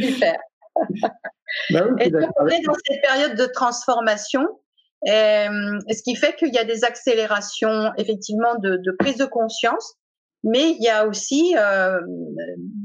[0.00, 0.38] Super.
[1.70, 4.48] Bah et donc, on est dans cette période de transformation,
[5.04, 5.46] et,
[5.90, 9.98] ce qui fait qu'il y a des accélérations effectivement de, de prise de conscience
[10.44, 12.00] mais il y a aussi euh,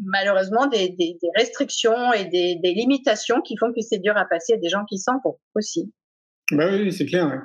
[0.06, 4.26] malheureusement des, des, des, restrictions et des, des, limitations qui font que c'est dur à
[4.26, 5.92] passer à des gens qui s'en vont aussi.
[6.52, 7.42] Bah oui, c'est clair.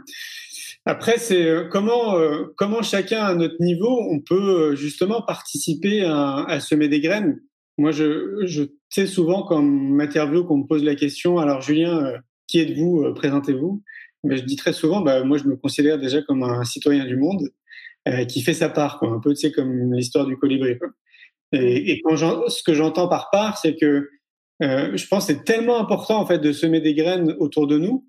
[0.85, 6.45] Après, c'est euh, comment euh, comment chacun à notre niveau on peut justement participer à,
[6.47, 7.41] à semer des graines?
[7.79, 11.39] Moi, je, je sais souvent quand m'interview qu'on me pose la question.
[11.39, 12.15] Alors, Julien,
[12.47, 13.83] qui êtes-vous Présentez-vous?
[14.25, 17.17] mais je dis très souvent, bah, moi je me considère déjà comme un citoyen du
[17.17, 17.51] monde
[18.09, 19.11] euh, qui fait sa part, quoi.
[19.11, 20.79] un peu tu sais comme l'histoire du colibri.
[20.79, 20.89] Quoi.
[21.53, 24.09] Et, et quand ce que j'entends par part, c'est que
[24.63, 27.79] euh, je pense que c'est tellement important en fait de semer des graines autour de
[27.79, 28.07] nous,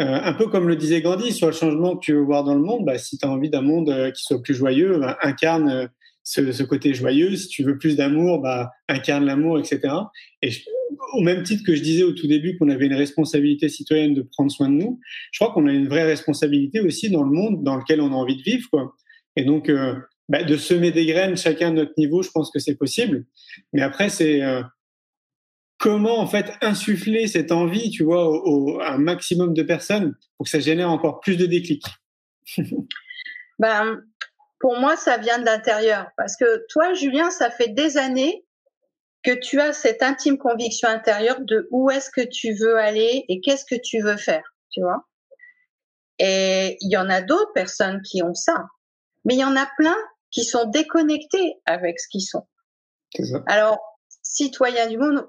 [0.00, 2.54] euh, un peu comme le disait Gandhi sur le changement que tu veux voir dans
[2.54, 2.84] le monde.
[2.84, 5.86] Bah, si tu as envie d'un monde euh, qui soit plus joyeux, bah, incarne euh,
[6.28, 7.34] ce, côté joyeux.
[7.36, 9.94] Si tu veux plus d'amour, bah, incarne l'amour, etc.
[10.42, 10.50] Et
[11.14, 14.22] au même titre que je disais au tout début qu'on avait une responsabilité citoyenne de
[14.22, 15.00] prendre soin de nous,
[15.32, 18.14] je crois qu'on a une vraie responsabilité aussi dans le monde dans lequel on a
[18.14, 18.94] envie de vivre.
[19.36, 19.94] Et donc, euh,
[20.28, 23.24] bah, de semer des graines chacun à notre niveau, je pense que c'est possible.
[23.72, 24.62] Mais après, c'est euh,
[25.78, 30.50] comment en fait insuffler cette envie, tu vois, à un maximum de personnes pour que
[30.50, 31.86] ça génère encore plus de déclics?
[33.58, 34.02] ben,
[34.58, 36.10] pour moi, ça vient de l'intérieur.
[36.16, 38.44] Parce que toi, Julien, ça fait des années
[39.22, 43.40] que tu as cette intime conviction intérieure de où est-ce que tu veux aller et
[43.40, 45.06] qu'est-ce que tu veux faire, tu vois.
[46.18, 48.64] Et il y en a d'autres personnes qui ont ça.
[49.24, 49.96] Mais il y en a plein
[50.30, 52.46] qui sont déconnectés avec ce qu'ils sont.
[53.46, 53.78] Alors,
[54.22, 55.26] citoyen du monde,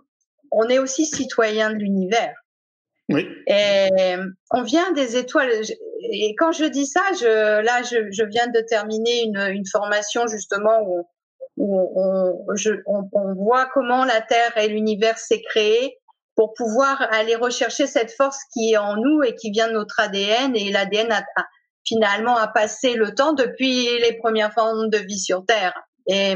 [0.51, 2.35] on est aussi citoyen de l'univers.
[3.09, 3.27] Oui.
[3.47, 4.15] Et
[4.51, 5.49] on vient des étoiles.
[6.11, 10.27] Et quand je dis ça, je, là, je, je viens de terminer une, une formation
[10.27, 11.07] justement où,
[11.57, 15.97] où on, je, on, on, voit comment la Terre et l'univers s'est créé
[16.35, 19.99] pour pouvoir aller rechercher cette force qui est en nous et qui vient de notre
[19.99, 20.55] ADN.
[20.55, 21.45] Et l'ADN a, a,
[21.85, 25.73] finalement a passé le temps depuis les premières formes de vie sur Terre.
[26.07, 26.35] Et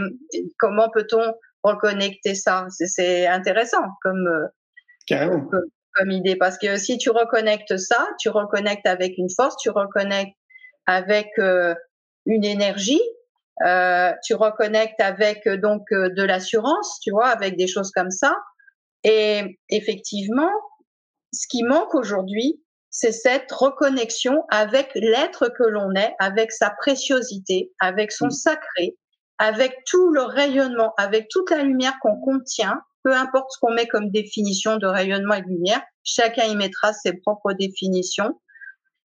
[0.60, 1.34] comment peut-on
[1.64, 2.66] reconnecter ça?
[2.70, 4.28] C'est intéressant comme,
[5.08, 5.50] comme,
[5.94, 10.36] comme idée parce que si tu reconnectes ça, tu reconnectes avec une force, tu reconnectes
[10.86, 11.76] avec euh,
[12.26, 13.02] une énergie,
[13.66, 18.36] euh, tu reconnectes avec donc de l'assurance, tu vois, avec des choses comme ça.
[19.04, 20.52] Et effectivement,
[21.34, 27.72] ce qui manque aujourd'hui, c'est cette reconnexion avec l'être que l'on est, avec sa préciosité,
[27.80, 28.96] avec son sacré,
[29.38, 33.88] avec tout le rayonnement, avec toute la lumière qu'on contient, peu importe ce qu'on met
[33.88, 38.40] comme définition de rayonnement et de lumière, chacun y mettra ses propres définitions.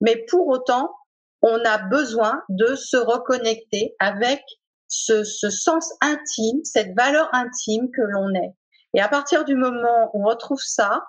[0.01, 0.93] Mais pour autant,
[1.41, 4.43] on a besoin de se reconnecter avec
[4.87, 8.53] ce, ce sens intime, cette valeur intime que l'on est.
[8.93, 11.03] Et à partir du moment où on retrouve ça,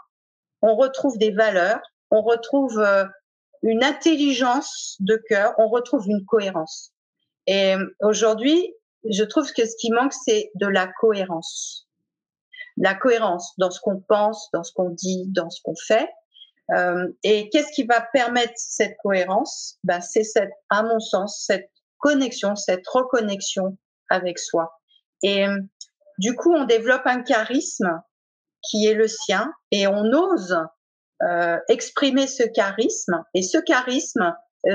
[0.63, 3.05] on retrouve des valeurs, on retrouve euh,
[3.63, 6.93] une intelligence de cœur, on retrouve une cohérence.
[7.47, 8.75] Et aujourd'hui,
[9.11, 11.89] je trouve que ce qui manque, c'est de la cohérence.
[12.77, 16.09] La cohérence dans ce qu'on pense, dans ce qu'on dit, dans ce qu'on fait.
[16.75, 19.79] Euh, et qu'est-ce qui va permettre cette cohérence?
[19.85, 23.79] Ben, C'est cette, à mon sens, cette connexion, cette reconnexion
[24.11, 24.73] avec soi.
[25.23, 25.47] Et
[26.19, 28.01] du coup, on développe un charisme
[28.63, 30.59] qui est le sien et on ose
[31.23, 33.25] euh, exprimer ce charisme.
[33.35, 34.35] Et ce charisme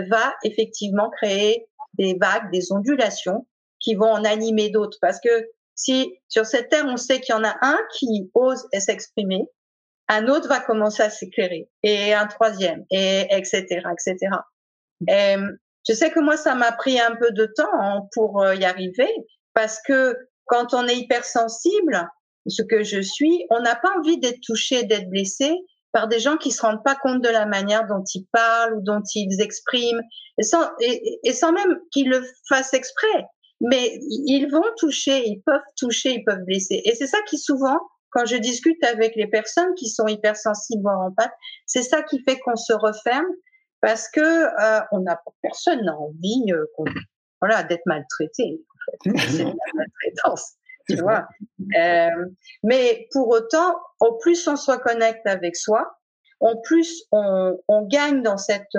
[0.10, 3.46] va effectivement créer des vagues, des ondulations
[3.82, 4.98] qui vont en animer d'autres.
[5.02, 8.68] Parce que si sur cette terre, on sait qu'il y en a un qui ose
[8.74, 9.44] s'exprimer,
[10.08, 14.18] un autre va commencer à s'éclairer, et un troisième, et etc., etc.
[15.08, 15.36] Et
[15.88, 19.10] je sais que moi, ça m'a pris un peu de temps pour euh, y arriver,
[19.54, 20.16] parce que
[20.46, 22.10] quand on est hypersensible,
[22.46, 25.56] ce que je suis, on n'a pas envie d'être touché, d'être blessé
[25.94, 28.82] par des gens qui se rendent pas compte de la manière dont ils parlent ou
[28.82, 30.02] dont ils expriment,
[30.38, 33.26] et sans, et sans même qu'ils le fassent exprès
[33.62, 36.82] mais ils vont toucher, ils peuvent toucher, ils peuvent blesser.
[36.84, 41.00] Et c'est ça qui souvent, quand je discute avec les personnes qui sont hypersensibles voire
[41.00, 41.34] empathes,
[41.66, 43.28] c'est ça qui fait qu'on se referme
[43.82, 46.66] parce que euh, on n'a personne n'a envie euh,
[47.40, 48.62] voilà d'être maltraité.
[49.06, 49.28] En fait.
[49.30, 50.54] C'est la maltraitance,
[50.90, 51.28] tu vois.
[51.78, 52.26] Euh,
[52.64, 55.98] mais pour autant, au plus on se reconnecte avec soi,
[56.40, 58.78] au plus on, on gagne dans cette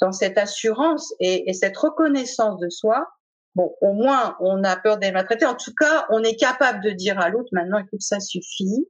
[0.00, 3.08] dans cette assurance et, et cette reconnaissance de soi
[3.58, 5.44] Bon, au moins, on a peur d'être maltraité.
[5.44, 8.88] En tout cas, on est capable de dire à l'autre, maintenant, écoute, ça suffit.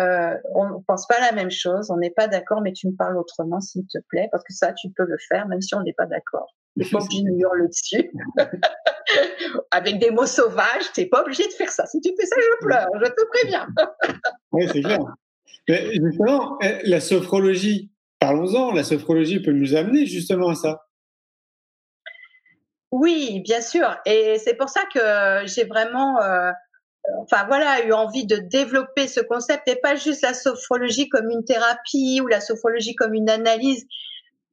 [0.00, 2.96] Euh, on ne pense pas la même chose, on n'est pas d'accord, mais tu me
[2.96, 5.82] parles autrement, s'il te plaît, parce que ça, tu peux le faire, même si on
[5.84, 6.48] n'est pas d'accord.
[6.76, 8.12] Tu n'es pas obligé de hurler dessus.
[9.70, 11.86] Avec des mots sauvages, tu n'es pas obligé de faire ça.
[11.86, 13.68] Si tu fais ça, je pleure, je te préviens.
[14.52, 14.98] oui, c'est clair.
[15.68, 20.82] Mais justement, eh, la sophrologie, parlons-en, la sophrologie peut nous amener justement à ça.
[22.92, 23.96] Oui, bien sûr.
[24.04, 26.50] Et c'est pour ça que j'ai vraiment, euh,
[27.22, 31.44] enfin voilà, eu envie de développer ce concept et pas juste la sophrologie comme une
[31.44, 33.86] thérapie ou la sophrologie comme une analyse.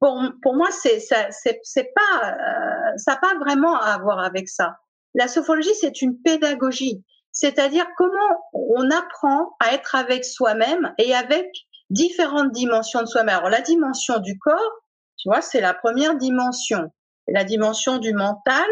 [0.00, 4.48] Pour, pour moi, c'est ça, c'est, c'est pas, euh, ça pas vraiment à voir avec
[4.48, 4.76] ça.
[5.14, 11.48] La sophrologie, c'est une pédagogie, c'est-à-dire comment on apprend à être avec soi-même et avec
[11.90, 13.38] différentes dimensions de soi-même.
[13.38, 14.72] Alors la dimension du corps,
[15.18, 16.92] Tu vois, c'est la première dimension.
[17.28, 18.66] La dimension du mental,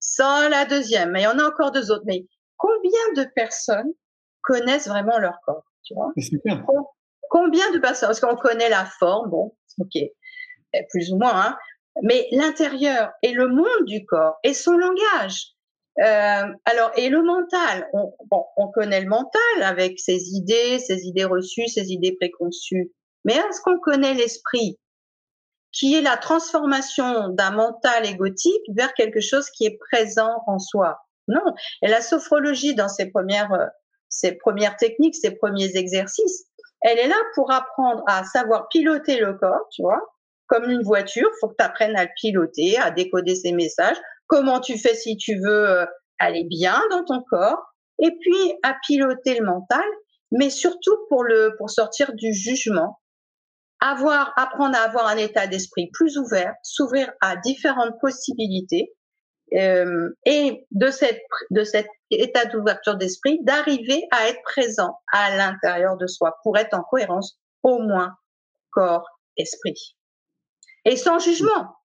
[0.00, 1.12] sans la deuxième.
[1.12, 2.04] Mais il y en a encore deux autres.
[2.06, 3.92] Mais combien de personnes
[4.42, 6.12] connaissent vraiment leur corps Tu vois?
[7.30, 8.08] Combien de personnes?
[8.08, 10.02] Parce qu'on connaît la forme, bon, ok,
[10.90, 11.56] plus ou moins, hein,
[12.02, 15.52] mais l'intérieur et le monde du corps et son langage.
[15.98, 21.06] Euh, alors, et le mental, on, bon, on connaît le mental avec ses idées, ses
[21.06, 22.90] idées reçues, ses idées préconçues.
[23.24, 24.78] Mais est-ce qu'on connaît l'esprit,
[25.72, 30.98] qui est la transformation d'un mental égotique vers quelque chose qui est présent en soi.
[31.28, 31.54] Non.
[31.82, 33.66] Et la sophrologie, dans ses premières, euh,
[34.08, 36.44] ses premières techniques, ses premiers exercices,
[36.82, 40.00] elle est là pour apprendre à savoir piloter le corps, tu vois,
[40.46, 44.60] comme une voiture, faut que tu apprennes à le piloter, à décoder ses messages, comment
[44.60, 45.86] tu fais si tu veux euh,
[46.18, 47.62] aller bien dans ton corps,
[47.98, 49.84] et puis à piloter le mental,
[50.32, 52.98] mais surtout pour le pour sortir du jugement,
[53.82, 58.94] avoir apprendre à avoir un état d'esprit plus ouvert, s'ouvrir à différentes possibilités,
[59.54, 65.96] euh, et de cette de cet état d'ouverture d'esprit, d'arriver à être présent à l'intérieur
[65.98, 68.14] de soi pour être en cohérence au moins
[68.70, 69.96] corps esprit
[70.84, 71.76] et sans jugement.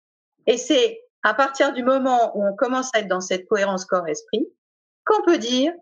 [0.45, 4.47] Et c'est à partir du moment où on commence à être dans cette cohérence corps-esprit
[5.05, 5.73] qu'on peut dire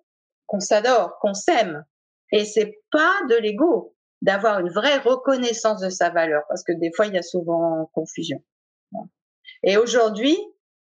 [0.48, 1.84] qu'on s'adore, qu'on s'aime.
[2.32, 3.95] Et c'est pas de l'ego
[4.26, 7.90] d'avoir une vraie reconnaissance de sa valeur parce que des fois il y a souvent
[7.94, 8.44] confusion.
[9.64, 10.36] Et aujourd'hui,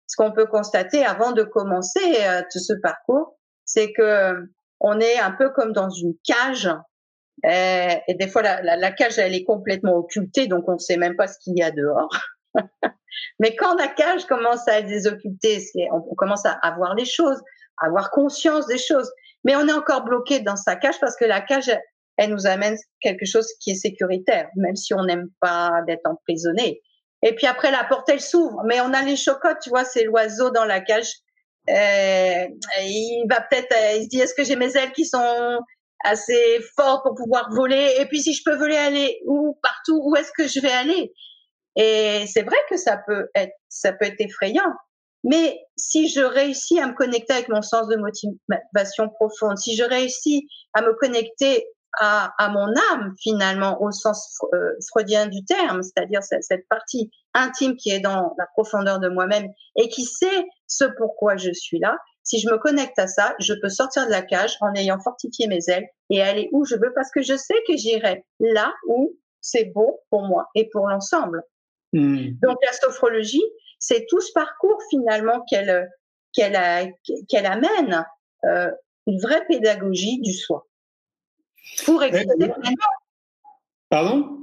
[0.07, 4.37] ce qu'on peut constater avant de commencer euh, tout ce parcours, c'est que
[4.79, 6.71] on est un peu comme dans une cage
[7.45, 10.79] et, et des fois la, la, la, cage elle est complètement occultée donc on ne
[10.79, 12.11] sait même pas ce qu'il y a dehors.
[13.41, 17.43] Mais quand la cage commence à être désoccultée, on commence à avoir les choses,
[17.79, 19.11] à avoir conscience des choses.
[19.45, 21.71] Mais on est encore bloqué dans sa cage parce que la cage,
[22.17, 26.83] elle nous amène quelque chose qui est sécuritaire, même si on n'aime pas d'être emprisonné.
[27.23, 28.63] Et puis après, la porte, elle s'ouvre.
[28.67, 31.13] Mais on a les chocottes, tu vois, c'est l'oiseau dans la cage.
[31.71, 32.47] Euh,
[32.81, 35.61] il va peut-être, euh, il se dit, est-ce que j'ai mes ailes qui sont
[36.05, 37.95] assez fortes pour pouvoir voler?
[38.01, 39.57] Et puis si je peux voler, aller où?
[39.63, 41.13] Partout, où est-ce que je vais aller?
[41.77, 44.73] Et c'est vrai que ça peut être, ça peut être effrayant.
[45.25, 49.85] Mais si je réussis à me connecter avec mon sens de motivation profonde, si je
[49.85, 51.65] réussis à me connecter
[52.01, 57.11] à, à mon âme finalement au sens euh, freudien du terme, c'est-à-dire cette, cette, partie
[57.35, 61.79] intime qui est dans la profondeur de moi-même et qui sait ce pourquoi je suis
[61.79, 65.01] là, si je me connecte à ça, je peux sortir de la cage en ayant
[65.01, 68.73] fortifié mes ailes et aller où je veux parce que je sais que j'irai là
[68.87, 71.43] où c'est bon pour moi et pour l'ensemble.
[71.93, 72.31] Hmm.
[72.43, 73.45] Donc la sophrologie,
[73.79, 75.91] c'est tout ce parcours finalement qu'elle
[76.33, 76.95] qu'elle
[77.29, 78.07] qu'elle amène
[78.45, 78.71] euh,
[79.07, 80.67] une vraie pédagogie du soi
[81.85, 82.93] pour exister pleinement.
[83.89, 84.39] Pardon?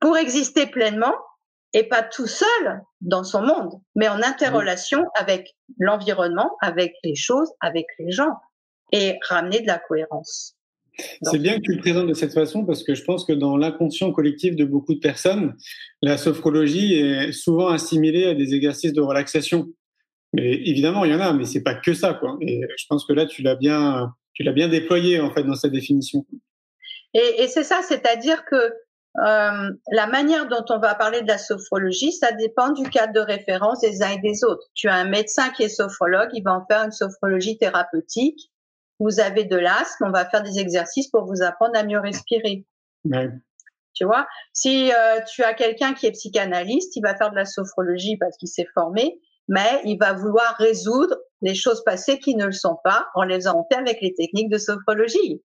[0.00, 1.14] Pour exister pleinement
[1.72, 7.50] et pas tout seul dans son monde, mais en interrelation avec l'environnement, avec les choses,
[7.60, 8.36] avec les gens
[8.92, 10.56] et ramener de la cohérence.
[11.22, 13.56] C'est bien que tu le présentes de cette façon parce que je pense que dans
[13.56, 15.56] l'inconscient collectif de beaucoup de personnes,
[16.02, 19.68] la sophrologie est souvent assimilée à des exercices de relaxation.
[20.32, 22.36] Mais évidemment, il y en a, mais c'est pas que ça, quoi.
[22.40, 25.54] Et je pense que là, tu l'as bien, tu l'as bien déployé en fait dans
[25.54, 26.24] sa définition.
[27.14, 31.36] Et, et c'est ça, c'est-à-dire que euh, la manière dont on va parler de la
[31.36, 34.66] sophrologie, ça dépend du cadre de référence des uns et des autres.
[34.74, 38.52] Tu as un médecin qui est sophrologue, il va en faire une sophrologie thérapeutique
[39.02, 42.64] vous avez de l'asthme, on va faire des exercices pour vous apprendre à mieux respirer.
[43.94, 47.44] Tu vois, si euh, tu as quelqu'un qui est psychanalyste, il va faire de la
[47.44, 49.20] sophrologie parce qu'il s'est formé,
[49.52, 53.34] mais il va vouloir résoudre les choses passées qui ne le sont pas en les
[53.34, 55.42] faisant avec les techniques de sophrologie.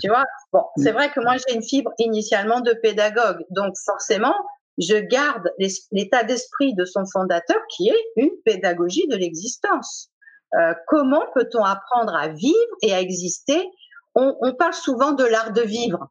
[0.00, 4.34] Tu vois, bon, c'est vrai que moi j'ai une fibre initialement de pédagogue, donc forcément
[4.78, 5.50] je garde
[5.92, 10.10] l'état d'esprit de son fondateur qui est une pédagogie de l'existence.
[10.54, 13.66] Euh, comment peut-on apprendre à vivre et à exister?
[14.14, 16.10] On, on, parle souvent de l'art de vivre.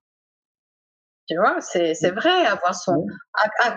[1.28, 3.06] Tu vois, c'est, c'est vrai, avoir son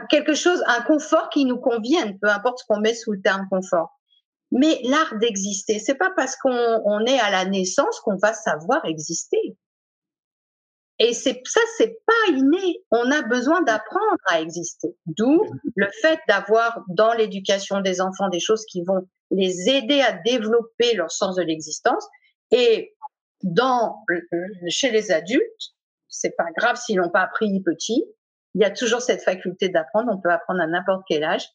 [0.09, 3.47] quelque chose, un confort qui nous convienne, peu importe ce qu'on met sous le terme
[3.49, 4.01] confort.
[4.51, 8.85] Mais l'art d'exister, c'est pas parce qu'on on est à la naissance qu'on va savoir
[8.85, 9.57] exister.
[11.01, 12.83] Et c'est ça, c'est pas inné.
[12.91, 14.97] On a besoin d'apprendre à exister.
[15.07, 15.43] D'où
[15.75, 20.95] le fait d'avoir dans l'éducation des enfants des choses qui vont les aider à développer
[20.95, 22.07] leur sens de l'existence.
[22.53, 22.95] Et
[23.43, 24.05] dans,
[24.69, 25.75] chez les adultes,
[26.15, 28.05] c'est pas grave s'ils n'ont pas appris petit.
[28.55, 30.13] Il y a toujours cette faculté d'apprendre.
[30.13, 31.47] On peut apprendre à n'importe quel âge.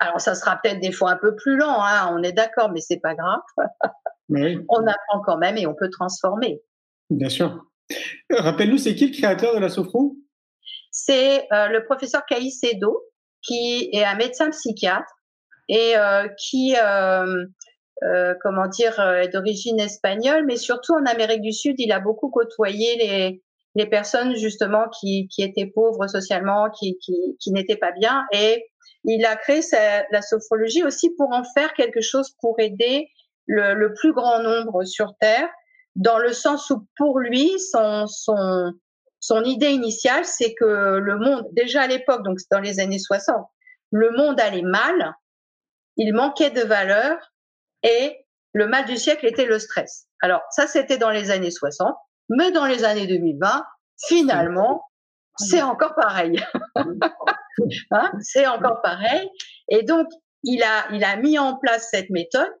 [0.00, 2.80] Alors, ça sera peut-être des fois un peu plus lent, hein, on est d'accord, mais
[2.80, 3.40] c'est pas grave.
[4.30, 6.62] On apprend quand même et on peut transformer.
[7.10, 7.66] Bien sûr.
[8.30, 10.16] Rappelle-nous, c'est qui le créateur de la sophro
[10.90, 13.04] C'est euh, le professeur Caïs Edo,
[13.42, 15.12] qui est un médecin psychiatre
[15.68, 15.94] et
[16.38, 16.74] qui
[18.02, 22.28] euh, comment dire, est d'origine espagnole, mais surtout en Amérique du Sud, il a beaucoup
[22.28, 23.42] côtoyé les,
[23.74, 28.66] les personnes justement qui, qui étaient pauvres socialement, qui, qui, qui n'étaient pas bien, et
[29.04, 29.60] il a créé
[30.10, 33.08] la sophrologie aussi pour en faire quelque chose pour aider
[33.46, 35.48] le, le, plus grand nombre sur Terre,
[35.94, 38.72] dans le sens où pour lui, son, son,
[39.20, 40.64] son idée initiale, c'est que
[40.98, 43.46] le monde, déjà à l'époque, donc dans les années 60,
[43.90, 45.14] le monde allait mal,
[45.96, 47.16] il manquait de valeur
[47.82, 50.06] et le mal du siècle était le stress.
[50.20, 51.94] Alors ça, c'était dans les années 60,
[52.28, 53.64] mais dans les années 2020,
[54.06, 54.82] finalement,
[55.36, 56.42] c'est encore pareil.
[57.90, 59.28] hein c'est encore pareil.
[59.68, 60.08] Et donc,
[60.42, 62.52] il a, il a mis en place cette méthode,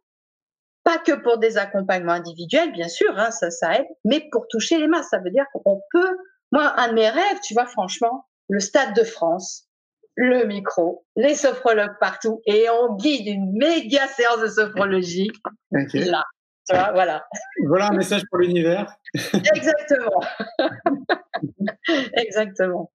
[0.82, 4.78] pas que pour des accompagnements individuels, bien sûr, hein, ça, ça aide, mais pour toucher
[4.78, 5.08] les masses.
[5.10, 6.16] Ça veut dire qu'on peut,
[6.52, 9.68] moi, un de mes rêves, tu vois, franchement, le Stade de France,
[10.16, 15.30] le micro, les sophrologues partout, et on guide une méga séance de sophrologie.
[15.72, 16.24] Là,
[16.68, 17.24] tu vois, voilà.
[17.66, 18.86] Voilà un message pour l'univers.
[19.14, 20.20] Exactement.
[22.16, 22.90] Exactement.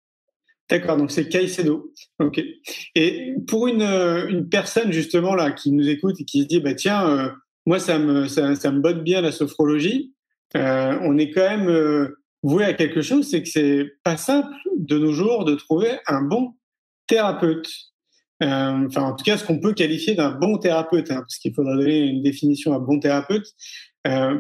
[0.69, 1.91] D'accord, donc c'est Caicedo.
[2.19, 2.41] Ok.
[2.95, 6.75] Et pour une, une personne justement là qui nous écoute et qui se dit bah
[6.75, 7.29] tiens, euh,
[7.65, 10.13] moi ça me ça, ça, me botte bien la sophrologie.
[10.55, 14.53] Euh, on est quand même euh, voué à quelque chose, c'est que c'est pas simple
[14.77, 16.53] de nos jours de trouver un bon
[17.07, 17.67] thérapeute.
[18.41, 21.53] Euh, enfin, en tout cas, ce qu'on peut qualifier d'un bon thérapeute, hein, parce qu'il
[21.53, 23.45] faudra donner une définition à bon thérapeute.
[24.07, 24.39] Euh,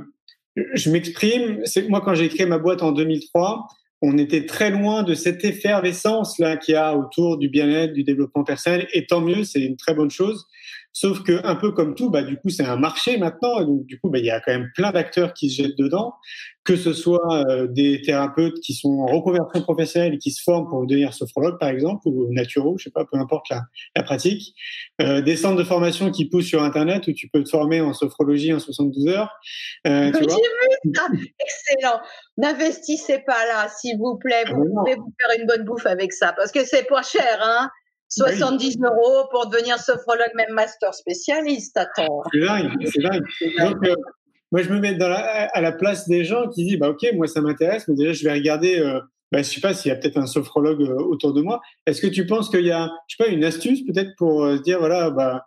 [0.73, 1.61] je m'exprime.
[1.65, 3.67] C'est moi quand j'ai créé ma boîte en 2003,
[4.01, 8.03] on était très loin de cette effervescence là qu'il y a autour du bien-être, du
[8.03, 8.87] développement personnel.
[8.93, 10.47] Et tant mieux, c'est une très bonne chose.
[10.91, 13.85] Sauf que un peu comme tout, bah du coup c'est un marché maintenant, et donc
[13.85, 16.15] du coup bah il y a quand même plein d'acteurs qui se jettent dedans,
[16.63, 20.67] que ce soit euh, des thérapeutes qui sont en reconversion professionnelle et qui se forment
[20.67, 23.61] pour devenir sophrologue par exemple ou naturaux, je sais pas, peu importe la,
[23.95, 24.55] la pratique,
[25.01, 27.93] euh, des centres de formation qui poussent sur internet où tu peux te former en
[27.93, 29.31] sophrologie en 72 heures.
[29.87, 30.29] Euh, tu vu
[30.95, 31.07] ça,
[31.39, 32.01] excellent.
[32.37, 34.43] N'investissez pas là, s'il vous plaît.
[34.47, 37.39] Vous ah pouvez vous faire une bonne bouffe avec ça parce que c'est pas cher,
[37.41, 37.69] hein.
[38.09, 41.77] 70 euros pour devenir sophrologue, même master spécialiste.
[41.77, 42.23] Attends.
[42.33, 43.23] C'est dingue, c'est dingue.
[43.59, 43.95] Donc, euh,
[44.51, 47.05] moi, je me mets dans la, à la place des gens qui disent, bah, OK,
[47.13, 48.99] moi, ça m'intéresse, mais déjà, je vais regarder, euh,
[49.31, 51.61] bah, je sais pas s'il y a peut-être un sophrologue euh, autour de moi.
[51.85, 54.61] Est-ce que tu penses qu'il y a, je sais pas, une astuce peut-être pour se
[54.61, 55.45] dire, voilà, bah,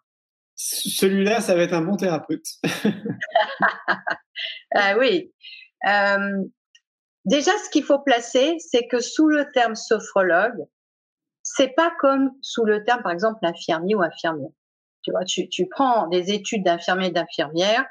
[0.55, 2.47] celui-là, ça va être un bon thérapeute?
[4.75, 5.33] ah oui.
[7.25, 10.65] Déjà, ce qu'il faut placer, c'est que sous le terme sophrologue,
[11.55, 14.50] c'est pas comme sous le terme, par exemple, infirmier ou infirmière.
[15.03, 17.84] Tu vois, tu, tu prends des études d'infirmier et d'infirmière,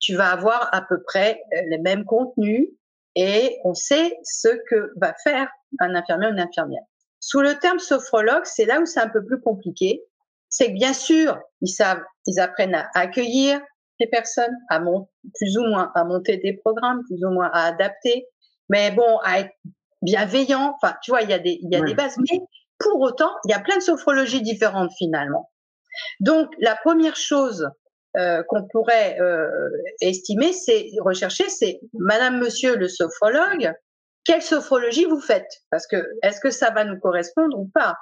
[0.00, 2.68] tu vas avoir à peu près euh, les mêmes contenus
[3.14, 5.48] et on sait ce que va faire
[5.80, 6.82] un infirmier ou une infirmière.
[7.20, 10.02] Sous le terme sophrologue, c'est là où c'est un peu plus compliqué.
[10.48, 13.60] C'est que bien sûr, ils savent, ils apprennent à accueillir
[14.00, 17.66] les personnes, à monter, plus ou moins à monter des programmes, plus ou moins à
[17.66, 18.26] adapter,
[18.68, 19.52] mais bon, à être
[20.02, 20.76] bienveillant.
[20.80, 22.40] Enfin, tu vois, il y a des, il y a des bases, mais
[22.78, 25.50] pour autant, il y a plein de sophrologies différentes finalement.
[26.20, 27.68] Donc, la première chose
[28.16, 29.48] euh, qu'on pourrait euh,
[30.00, 33.72] estimer, c'est rechercher, c'est Madame, Monsieur le sophrologue,
[34.24, 35.50] quelle sophrologie vous faites?
[35.70, 37.96] Parce que est-ce que ça va nous correspondre ou pas?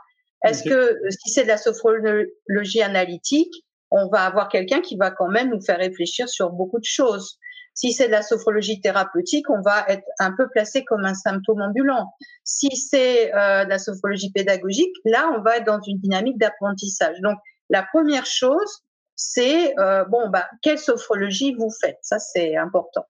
[0.45, 3.53] Est-ce que si c'est de la sophrologie analytique,
[3.91, 7.39] on va avoir quelqu'un qui va quand même nous faire réfléchir sur beaucoup de choses?
[7.77, 11.61] Si c'est de la sophrologie thérapeutique, on va être un peu placé comme un symptôme
[11.61, 12.11] ambulant.
[12.43, 17.21] Si c'est euh, de la sophrologie pédagogique, là, on va être dans une dynamique d'apprentissage.
[17.21, 17.37] Donc,
[17.69, 18.83] la première chose,
[19.15, 21.99] c'est euh, bon, bah, quelle sophrologie vous faites?
[22.01, 23.05] Ça, c'est important.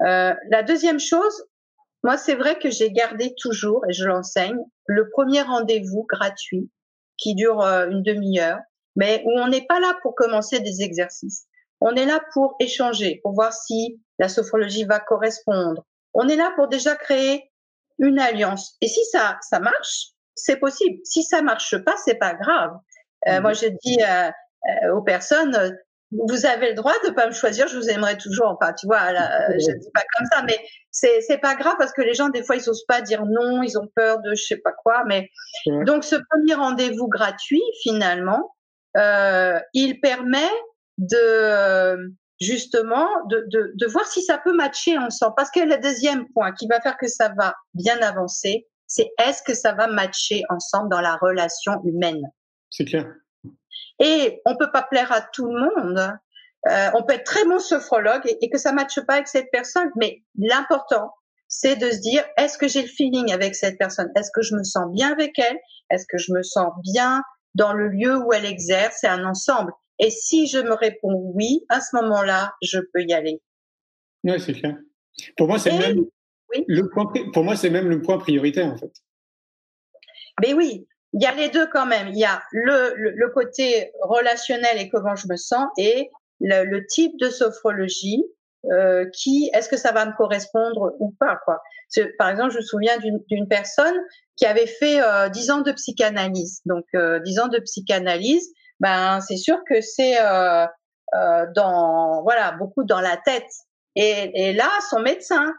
[0.00, 1.44] Euh, la deuxième chose,
[2.02, 6.70] moi, c'est vrai que j'ai gardé toujours, et je l'enseigne, le premier rendez-vous gratuit
[7.18, 8.60] qui dure une demi-heure,
[8.96, 11.46] mais où on n'est pas là pour commencer des exercices.
[11.86, 15.84] On est là pour échanger, pour voir si la sophrologie va correspondre.
[16.14, 17.50] On est là pour déjà créer
[17.98, 18.76] une alliance.
[18.80, 20.98] Et si ça, ça marche, c'est possible.
[21.04, 22.72] Si ça marche pas, c'est pas grave.
[23.28, 24.30] Euh, moi, je dis euh,
[24.86, 25.76] euh, aux personnes,
[26.10, 28.56] vous avez le droit de pas me choisir, je vous aimerai toujours.
[28.58, 30.58] Enfin, tu vois, là, je dis pas comme ça, mais
[30.90, 33.62] c'est c'est pas grave parce que les gens des fois ils osent pas dire non,
[33.62, 35.02] ils ont peur de je sais pas quoi.
[35.06, 35.28] Mais
[35.66, 38.54] donc ce premier rendez-vous gratuit finalement,
[38.96, 40.50] euh, il permet
[40.98, 45.34] de justement de, de, de, voir si ça peut matcher ensemble.
[45.36, 49.42] Parce que le deuxième point qui va faire que ça va bien avancer, c'est est-ce
[49.42, 52.22] que ça va matcher ensemble dans la relation humaine?
[52.70, 53.06] C'est clair.
[54.00, 56.12] Et on peut pas plaire à tout le monde.
[56.68, 59.50] Euh, on peut être très bon sophrologue et, et que ça matche pas avec cette
[59.52, 59.90] personne.
[59.96, 61.12] Mais l'important,
[61.48, 64.10] c'est de se dire est-ce que j'ai le feeling avec cette personne?
[64.16, 65.58] Est-ce que je me sens bien avec elle?
[65.90, 67.22] Est-ce que je me sens bien
[67.54, 69.72] dans le lieu où elle exerce, c'est un ensemble.
[69.98, 73.40] Et si je me réponds oui, à ce moment-là, je peux y aller.
[74.24, 74.76] Oui, c'est clair.
[75.36, 76.04] Pour moi, c'est même
[76.68, 78.92] le point, pour moi, c'est même le point prioritaire, en fait.
[80.42, 82.08] Mais oui, il y a les deux quand même.
[82.08, 86.86] Il y a le, le, côté relationnel et comment je me sens et le, le
[86.86, 88.24] type de sophrologie
[88.72, 91.60] euh, qui, est-ce que ça va me correspondre ou pas, quoi.
[92.18, 93.94] Par exemple, je me souviens d'une personne
[94.36, 96.62] qui avait fait euh, 10 ans de psychanalyse.
[96.64, 100.66] Donc, euh, 10 ans de psychanalyse, ben, c'est sûr que c'est euh,
[101.14, 103.50] euh, dans, voilà, beaucoup dans la tête.
[103.96, 105.52] Et, et là, son médecin,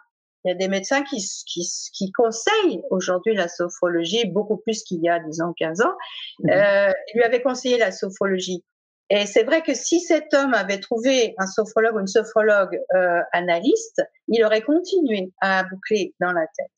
[0.43, 5.01] il y a des médecins qui, qui, qui conseillent aujourd'hui la sophrologie beaucoup plus qu'il
[5.01, 5.93] y a 10 ans, 15 ans.
[6.39, 6.49] Mmh.
[6.49, 8.63] Euh, lui avait conseillé la sophrologie.
[9.09, 13.22] Et c'est vrai que si cet homme avait trouvé un sophrologue ou une sophrologue euh,
[13.34, 16.72] analyste, il aurait continué à boucler dans la tête.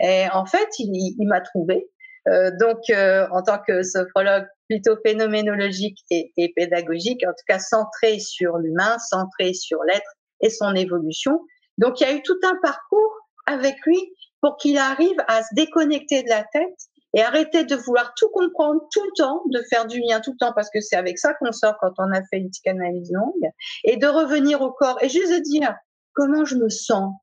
[0.00, 1.88] Et en fait, il, il m'a trouvé.
[2.28, 8.18] Euh, donc, euh, en tant que sophrologue plutôt phénoménologique et, pédagogique, en tout cas centré
[8.18, 11.40] sur l'humain, centré sur l'être et son évolution.
[11.78, 13.14] Donc, il y a eu tout un parcours
[13.46, 13.98] avec lui
[14.40, 16.78] pour qu'il arrive à se déconnecter de la tête
[17.14, 20.36] et arrêter de vouloir tout comprendre tout le temps, de faire du lien tout le
[20.36, 23.50] temps, parce que c'est avec ça qu'on sort quand on a fait une psychanalyse longue,
[23.84, 25.74] et de revenir au corps et juste de dire
[26.12, 27.14] comment je me sens,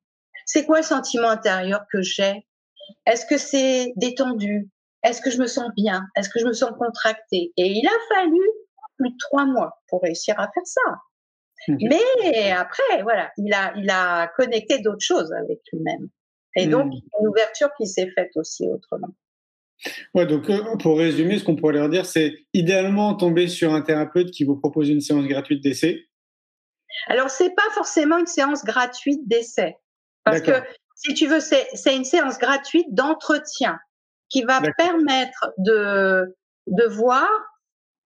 [0.44, 2.46] c'est quoi le sentiment intérieur que j'ai,
[3.06, 4.68] est-ce que c'est détendu,
[5.06, 8.14] est-ce que je me sens bien, est-ce que je me sens contractée, et il a
[8.14, 8.40] fallu
[8.98, 10.80] plus de trois mois pour réussir à faire ça.
[11.68, 11.88] Mmh.
[11.88, 16.08] Mais après, voilà, il a, il a connecté d'autres choses avec lui-même.
[16.56, 17.00] Et donc, mmh.
[17.20, 19.08] une ouverture qui s'est faite aussi autrement.
[20.14, 23.82] Ouais, donc euh, pour résumer, ce qu'on pourrait leur dire, c'est idéalement tomber sur un
[23.82, 26.06] thérapeute qui vous propose une séance gratuite d'essai.
[27.08, 29.76] Alors, c'est pas forcément une séance gratuite d'essai.
[30.24, 30.52] Parce que,
[30.94, 33.78] si tu veux, c'est une séance gratuite d'entretien
[34.28, 37.28] qui va permettre de, de voir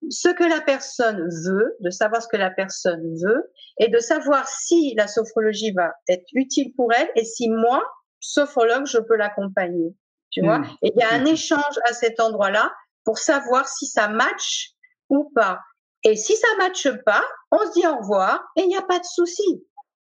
[0.09, 4.49] ce que la personne veut, de savoir ce que la personne veut et de savoir
[4.49, 7.83] si la sophrologie va être utile pour elle et si moi,
[8.21, 9.95] sophrologue, je peux l'accompagner
[10.31, 10.61] tu vois.
[10.61, 10.77] Mmh.
[10.83, 12.73] Et il y a un échange à cet endroit-là
[13.05, 14.71] pour savoir si ça match
[15.09, 15.61] ou pas.
[16.05, 18.99] Et si ça matche pas, on se dit au revoir et il n'y a pas
[18.99, 19.65] de souci.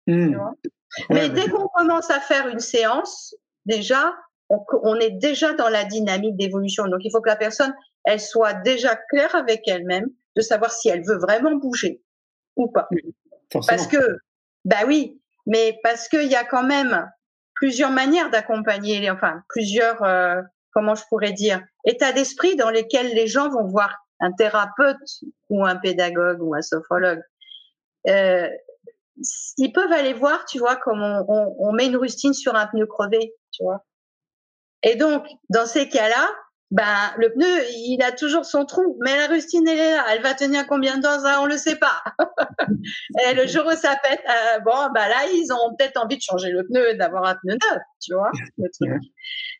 [0.07, 0.37] Mmh.
[1.09, 3.35] Mais dès qu'on commence à faire une séance,
[3.65, 4.15] déjà,
[4.83, 6.87] on, est déjà dans la dynamique d'évolution.
[6.87, 7.73] Donc, il faut que la personne,
[8.03, 12.01] elle soit déjà claire avec elle-même de savoir si elle veut vraiment bouger
[12.55, 12.87] ou pas.
[13.67, 14.17] Parce que,
[14.65, 17.09] bah oui, mais parce qu'il y a quand même
[17.55, 20.41] plusieurs manières d'accompagner, enfin plusieurs, euh,
[20.73, 25.65] comment je pourrais dire, états d'esprit dans lesquels les gens vont voir un thérapeute ou
[25.65, 27.21] un pédagogue ou un sophrologue.
[28.07, 28.49] Euh,
[29.57, 32.67] ils peuvent aller voir, tu vois, comme on, on, on met une rustine sur un
[32.67, 33.85] pneu crevé, tu vois.
[34.83, 36.29] Et donc, dans ces cas-là,
[36.73, 40.05] ben le pneu, il a toujours son trou, mais la rustine elle est là.
[40.09, 42.03] Elle va tenir combien de temps ça, on le sait pas.
[43.23, 46.21] et le jour où ça pète, euh, bon ben là ils ont peut-être envie de
[46.23, 48.31] changer le pneu, d'avoir un pneu neuf, tu vois.
[48.57, 49.03] Le truc.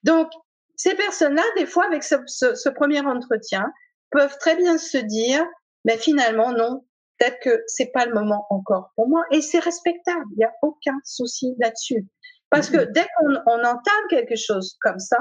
[0.04, 0.32] Donc
[0.76, 3.72] ces personnes-là, des fois avec ce, ce, ce, premier entretien,
[4.10, 5.46] peuvent très bien se dire,
[5.86, 6.84] mais finalement non,
[7.20, 10.26] peut-être que c'est pas le moment encore pour moi, et c'est respectable.
[10.36, 12.08] Il y a aucun souci là-dessus,
[12.54, 15.18] parce que dès qu'on on entame quelque chose comme ça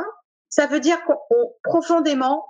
[0.51, 1.17] ça veut dire qu'on
[1.65, 2.45] profondément,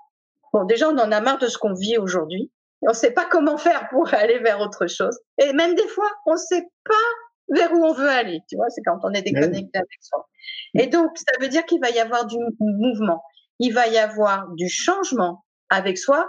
[0.53, 2.51] bon déjà on en a marre de ce qu'on vit aujourd'hui,
[2.83, 6.11] on ne sait pas comment faire pour aller vers autre chose, et même des fois
[6.27, 9.23] on ne sait pas vers où on veut aller, tu vois, c'est quand on est
[9.23, 10.27] déconnecté avec soi.
[10.75, 13.23] Et donc ça veut dire qu'il va y avoir du mouvement,
[13.61, 16.29] il va y avoir du changement avec soi.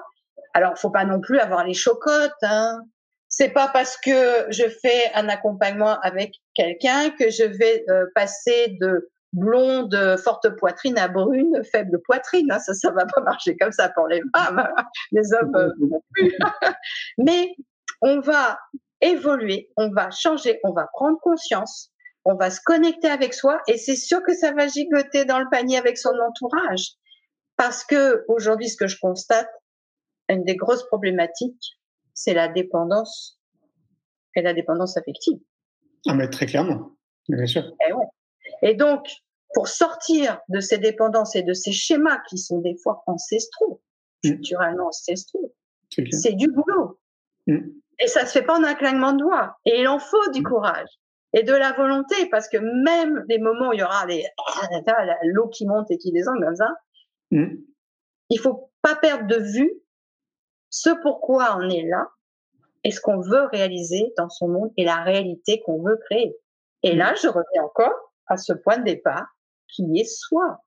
[0.54, 2.82] Alors faut pas non plus avoir les chocottes, hein.
[3.36, 8.78] C'est pas parce que je fais un accompagnement avec quelqu'un que je vais euh, passer
[8.80, 12.52] de blonde, forte poitrine à brune, faible poitrine.
[12.52, 14.60] Hein, ça, ça va pas marcher comme ça pour les femmes.
[14.60, 14.84] Hein.
[15.12, 16.32] Les hommes euh, non plus.
[17.18, 17.56] Mais
[18.04, 18.60] on va
[19.02, 21.90] évoluer, on va changer, on va prendre conscience,
[22.26, 25.50] on va se connecter avec soi et c'est sûr que ça va gigoter dans le
[25.50, 26.86] panier avec son entourage.
[27.58, 29.50] Parce que aujourd'hui, ce que je constate,
[30.30, 31.80] une des grosses problématiques,
[32.14, 33.40] c'est la dépendance
[34.36, 35.40] et la dépendance affective.
[36.08, 36.96] Ah, mais très clairement,
[37.30, 37.64] bien sûr.
[37.64, 38.06] Et, eh ouais.
[38.62, 39.08] et donc,
[39.54, 43.82] pour sortir de ces dépendances et de ces schémas qui sont des fois ancestraux,
[44.24, 44.30] mmh.
[44.30, 45.54] culturellement ancestraux,
[46.12, 47.00] c'est du boulot.
[47.48, 47.60] Mmh.
[48.00, 49.58] Et ça se fait pas en un claquement de doigts.
[49.66, 50.90] Et il en faut du courage
[51.34, 54.26] et de la volonté parce que même les moments où il y aura des
[55.24, 56.74] l'eau qui monte et qui descend comme ça,
[57.32, 57.56] mmh.
[58.30, 59.72] il faut pas perdre de vue
[60.74, 62.10] ce pourquoi on est là
[62.84, 66.36] et ce qu'on veut réaliser dans son monde et la réalité qu'on veut créer.
[66.82, 69.28] Et là, je reviens encore à ce point de départ
[69.68, 70.66] qui est soi.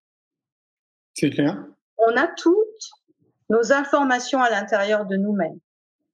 [1.14, 1.61] C'est clair.
[1.98, 2.92] On a toutes
[3.50, 5.59] nos informations à l'intérieur de nous-mêmes.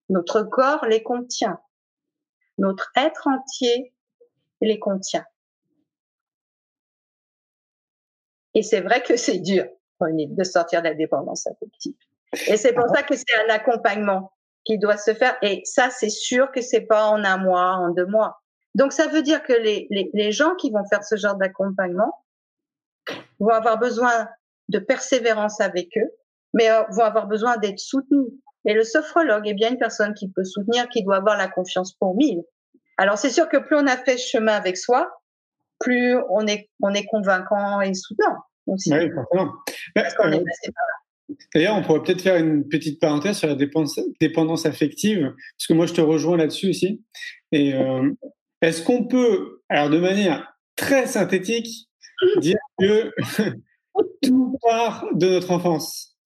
[0.09, 1.61] Notre corps les contient.
[2.57, 3.93] Notre être entier
[4.63, 5.27] les contient.
[8.55, 9.67] Et c'est vrai que c'est dur
[10.01, 11.95] de sortir de la dépendance affective.
[12.47, 14.33] Et c'est pour ça que c'est un accompagnement
[14.65, 15.37] qui doit se faire.
[15.43, 18.41] Et ça, c'est sûr que c'est pas en un mois, en deux mois.
[18.75, 22.25] Donc, ça veut dire que les, les, les gens qui vont faire ce genre d'accompagnement
[23.39, 24.29] vont avoir besoin
[24.69, 26.11] de persévérance avec eux,
[26.55, 28.33] mais euh, vont avoir besoin d'être soutenus.
[28.65, 31.93] Et le sophrologue est bien une personne qui peut soutenir, qui doit avoir la confiance
[31.95, 32.43] pour mille.
[32.97, 35.11] Alors, c'est sûr que plus on a fait ce chemin avec soi,
[35.81, 38.37] plus on est, on est convaincant et soutenant.
[38.67, 38.95] Aussi.
[38.95, 39.53] Oui, forcément.
[39.97, 41.02] Est euh, passé par là.
[41.55, 45.87] D'ailleurs, on pourrait peut-être faire une petite parenthèse sur la dépendance, affective, parce que moi,
[45.87, 47.03] je te rejoins là-dessus aussi.
[47.53, 48.11] Et euh,
[48.61, 51.89] est-ce qu'on peut, alors de manière très synthétique,
[52.39, 53.13] dire que
[54.23, 56.17] tout part de notre enfance?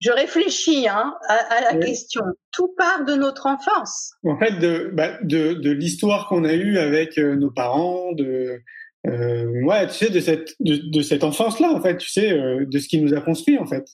[0.00, 2.22] Je réfléchis hein, à, la question.
[2.52, 4.14] Tout part de notre enfance.
[4.24, 8.62] En fait, de, bah, de, de l'histoire qu'on a eue avec euh, nos parents, de,
[9.06, 12.78] euh, ouais, tu sais, de cette, de, cette enfance-là, en fait, tu sais, euh, de
[12.78, 13.84] ce qui nous a construit, en fait.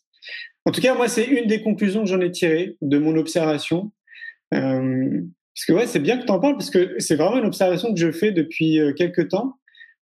[0.64, 3.92] En tout cas, moi, c'est une des conclusions que j'en ai tirées de mon observation.
[4.52, 5.20] Euh,
[5.56, 7.94] parce que ouais, c'est bien que tu en parles, parce que c'est vraiment une observation
[7.94, 9.54] que je fais depuis euh, quelques temps.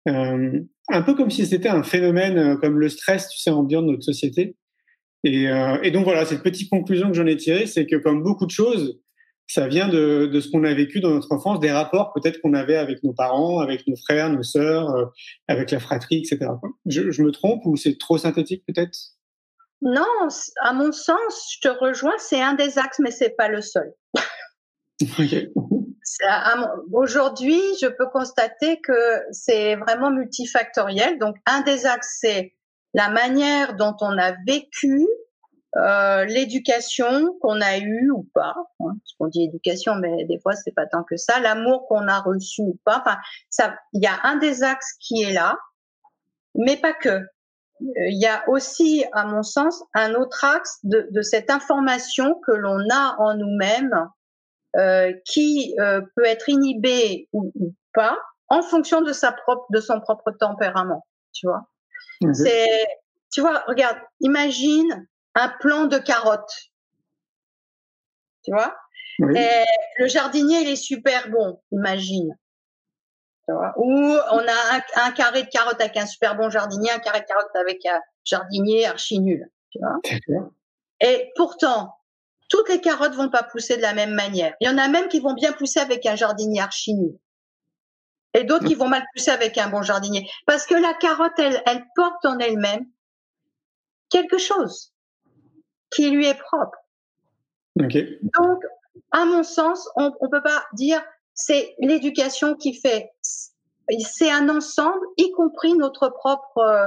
[0.09, 3.83] Euh, un peu comme si c'était un phénomène euh, comme le stress, tu sais, ambiant
[3.83, 4.55] de notre société.
[5.23, 5.49] Et,
[5.83, 8.51] et donc voilà, cette petite conclusion que j'en ai tirée, c'est que comme beaucoup de
[8.51, 8.99] choses,
[9.51, 12.55] ça vient de, de ce qu'on a vécu dans notre enfance, des rapports peut-être qu'on
[12.55, 15.07] avait avec nos parents, avec nos frères, nos sœurs, euh,
[15.49, 16.53] avec la fratrie, etc.
[16.87, 18.97] Je, je me trompe ou c'est trop synthétique peut-être?
[19.83, 20.07] Non,
[20.63, 23.93] à mon sens, je te rejoins, c'est un des axes, mais c'est pas le seul.
[26.93, 31.19] Aujourd'hui, je peux constater que c'est vraiment multifactoriel.
[31.19, 32.55] Donc, un des axes, c'est
[32.95, 35.07] la manière dont on a vécu
[35.77, 40.55] euh, l'éducation qu'on a eue ou pas, hein, parce qu'on dit éducation, mais des fois
[40.55, 42.99] c'est pas tant que ça, l'amour qu'on a reçu ou pas.
[42.99, 43.19] Enfin,
[43.51, 45.57] ça, il y a un des axes qui est là,
[46.55, 47.09] mais pas que.
[47.09, 52.35] Euh, il y a aussi, à mon sens, un autre axe de, de cette information
[52.47, 54.09] que l'on a en nous-mêmes,
[54.77, 58.19] euh, qui euh, peut être inhibée ou, ou, pas,
[58.49, 61.07] en fonction de sa propre, de son propre tempérament.
[61.33, 61.69] Tu vois.
[62.21, 62.35] Mhm.
[62.35, 62.87] C'est,
[63.33, 66.71] tu vois, regarde, imagine un plan de carottes.
[68.43, 68.77] Tu vois?
[69.19, 69.65] Et
[69.99, 72.37] Le jardinier, il est super bon, imagine.
[73.47, 73.73] Tu vois?
[73.77, 77.27] Ou on a un, carré de carottes avec un super bon jardinier, un carré de
[77.27, 79.51] carottes avec un jardinier archi nul.
[79.71, 79.99] Tu vois?
[81.01, 81.95] Et pourtant,
[82.49, 84.55] toutes les carottes vont pas pousser de la même manière.
[84.61, 87.19] Il y en a même qui vont bien pousser avec un jardinier archi nul.
[88.33, 90.29] Et d'autres qui vont mal pousser avec un bon jardinier.
[90.47, 92.87] Parce que la carotte, elle, elle porte en elle-même
[94.09, 94.93] quelque chose
[95.91, 96.79] qui lui est propre.
[98.39, 98.63] Donc,
[99.13, 101.03] à mon sens, on ne peut pas dire
[101.35, 103.11] c'est l'éducation qui fait.
[103.99, 106.87] C'est un ensemble, y compris notre propre euh,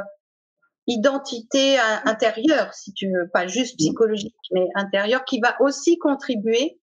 [0.88, 6.80] identité intérieure, si tu veux, pas juste psychologique, mais intérieure, qui va aussi contribuer.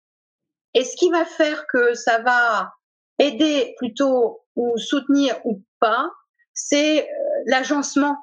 [0.74, 2.72] Et ce qui va faire que ça va
[3.18, 6.10] aider plutôt ou soutenir ou pas,
[6.52, 7.14] c'est euh,
[7.46, 8.16] l'agencement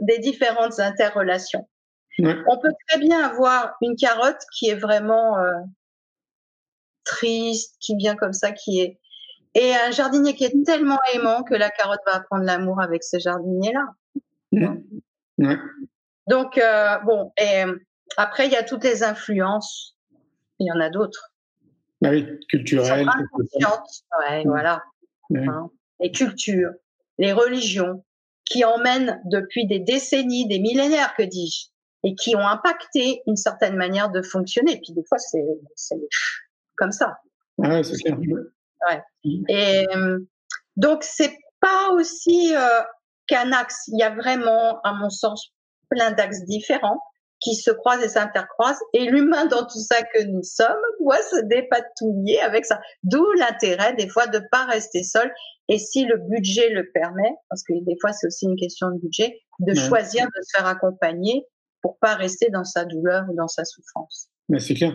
[0.00, 1.68] des différentes interrelations.
[2.18, 5.52] On peut très bien avoir une carotte qui est vraiment euh,
[7.04, 9.00] triste, qui vient comme ça, qui est
[9.56, 13.18] et un jardinier qui est tellement aimant que la carotte va apprendre l'amour avec ce
[13.20, 13.86] jardinier-là.
[16.26, 17.62] Donc euh, bon, et
[18.16, 19.96] après il y a toutes les influences.
[20.58, 21.32] Il y en a d'autres.
[22.00, 23.08] Bah oui, culturelles.
[24.28, 24.82] Ouais, voilà.
[25.34, 25.70] Hein.
[26.00, 26.70] les cultures,
[27.18, 28.04] les religions,
[28.44, 31.70] qui emmènent depuis des décennies, des millénaires, que dis-je,
[32.04, 34.80] et qui ont impacté une certaine manière de fonctionner.
[34.82, 35.44] Puis des fois, c'est
[36.76, 37.18] comme ça.
[37.58, 38.16] Ouais, c'est clair.
[38.18, 39.02] Ouais.
[39.48, 39.86] Et
[40.76, 42.82] donc, c'est pas aussi euh,
[43.26, 43.88] qu'un axe.
[43.88, 45.52] Il y a vraiment, à mon sens,
[45.88, 47.00] plein d'axes différents
[47.40, 48.80] qui se croisent et s'intercroisent.
[48.92, 52.80] Et l'humain dans tout ça que nous sommes doit se dépatouiller avec ça.
[53.02, 55.32] D'où l'intérêt des fois de pas rester seul.
[55.68, 58.98] Et si le budget le permet, parce que des fois c'est aussi une question de
[58.98, 61.46] budget, de choisir de se faire accompagner
[61.84, 64.30] pour pas rester dans sa douleur ou dans sa souffrance.
[64.48, 64.94] Mais c'est clair.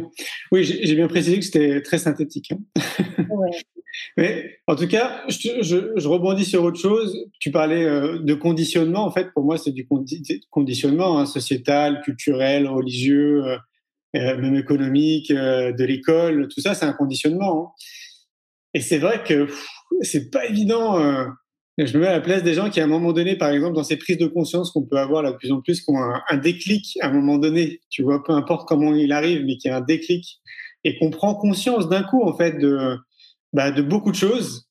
[0.51, 2.51] Oui, j'ai bien précisé que c'était très synthétique.
[2.51, 2.81] Hein.
[4.17, 7.15] Mais en tout cas, je, je, rebondis sur autre chose.
[7.39, 9.05] Tu parlais euh, de conditionnement.
[9.05, 9.87] En fait, pour moi, c'est du
[10.49, 13.57] conditionnement hein, sociétal, culturel, religieux, euh,
[14.15, 16.47] euh, même économique, de l'école.
[16.47, 17.67] Tout ça, c'est un conditionnement.
[17.67, 17.71] Hein.
[18.73, 19.47] Et c'est vrai que
[20.01, 20.97] c'est pas évident
[21.85, 23.75] je me mets à la place des gens qui, à un moment donné, par exemple,
[23.75, 25.97] dans ces prises de conscience qu'on peut avoir là de plus en plus, qui ont
[25.97, 29.69] un, déclic à un moment donné, tu vois, peu importe comment il arrive, mais qui
[29.69, 30.39] a un déclic
[30.83, 32.97] et qu'on prend conscience d'un coup, en fait, de,
[33.53, 34.67] bah, de beaucoup de choses.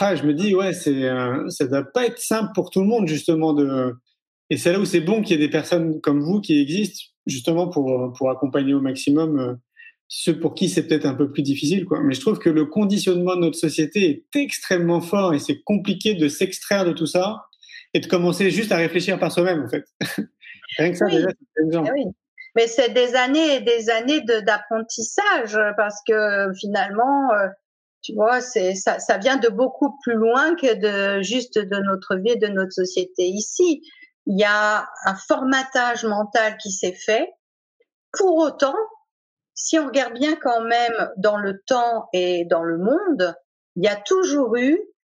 [0.00, 2.86] Ah, je me dis, ouais, c'est, euh, ça doit pas être simple pour tout le
[2.86, 3.94] monde, justement, de,
[4.50, 7.04] et c'est là où c'est bon qu'il y ait des personnes comme vous qui existent,
[7.26, 9.54] justement, pour, pour accompagner au maximum euh,
[10.14, 12.00] ceux pour qui c'est peut-être un peu plus difficile, quoi.
[12.02, 16.12] Mais je trouve que le conditionnement de notre société est extrêmement fort et c'est compliqué
[16.12, 17.46] de s'extraire de tout ça
[17.94, 19.86] et de commencer juste à réfléchir par soi-même, en fait.
[20.78, 22.04] Rien que ça, déjà, c'est ah oui.
[22.54, 27.48] Mais c'est des années et des années d'apprentissage parce que finalement, euh,
[28.02, 32.16] tu vois, c'est ça, ça vient de beaucoup plus loin que de juste de notre
[32.16, 33.80] vie, de notre société ici.
[34.26, 37.30] Il y a un formatage mental qui s'est fait.
[38.12, 38.74] Pour autant,
[39.62, 43.36] si on regarde bien quand même dans le temps et dans le monde,
[43.76, 44.76] il y a toujours eu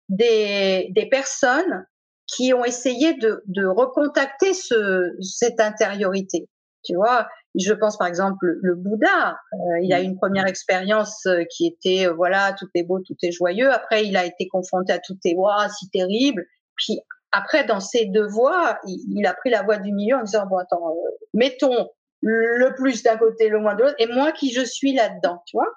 [0.08, 1.86] des, des personnes
[2.26, 6.48] qui ont essayé de, de recontacter ce, cette intériorité.
[6.82, 9.36] Tu vois, je pense par exemple le, Bouddha.
[9.52, 12.98] Euh, il a eu une première expérience euh, qui était euh, voilà tout est beau,
[12.98, 13.70] tout est joyeux.
[13.70, 16.44] Après, il a été confronté à tout est waouh, si terrible.
[16.76, 16.98] Puis
[17.30, 20.46] après, dans ces deux voies, il, il, a pris la voie du milieu en disant
[20.48, 20.96] bon attends,
[21.32, 21.88] mettons
[22.22, 25.56] le plus d'un côté, le moins de l'autre, et moi qui je suis là-dedans, tu
[25.56, 25.72] vois.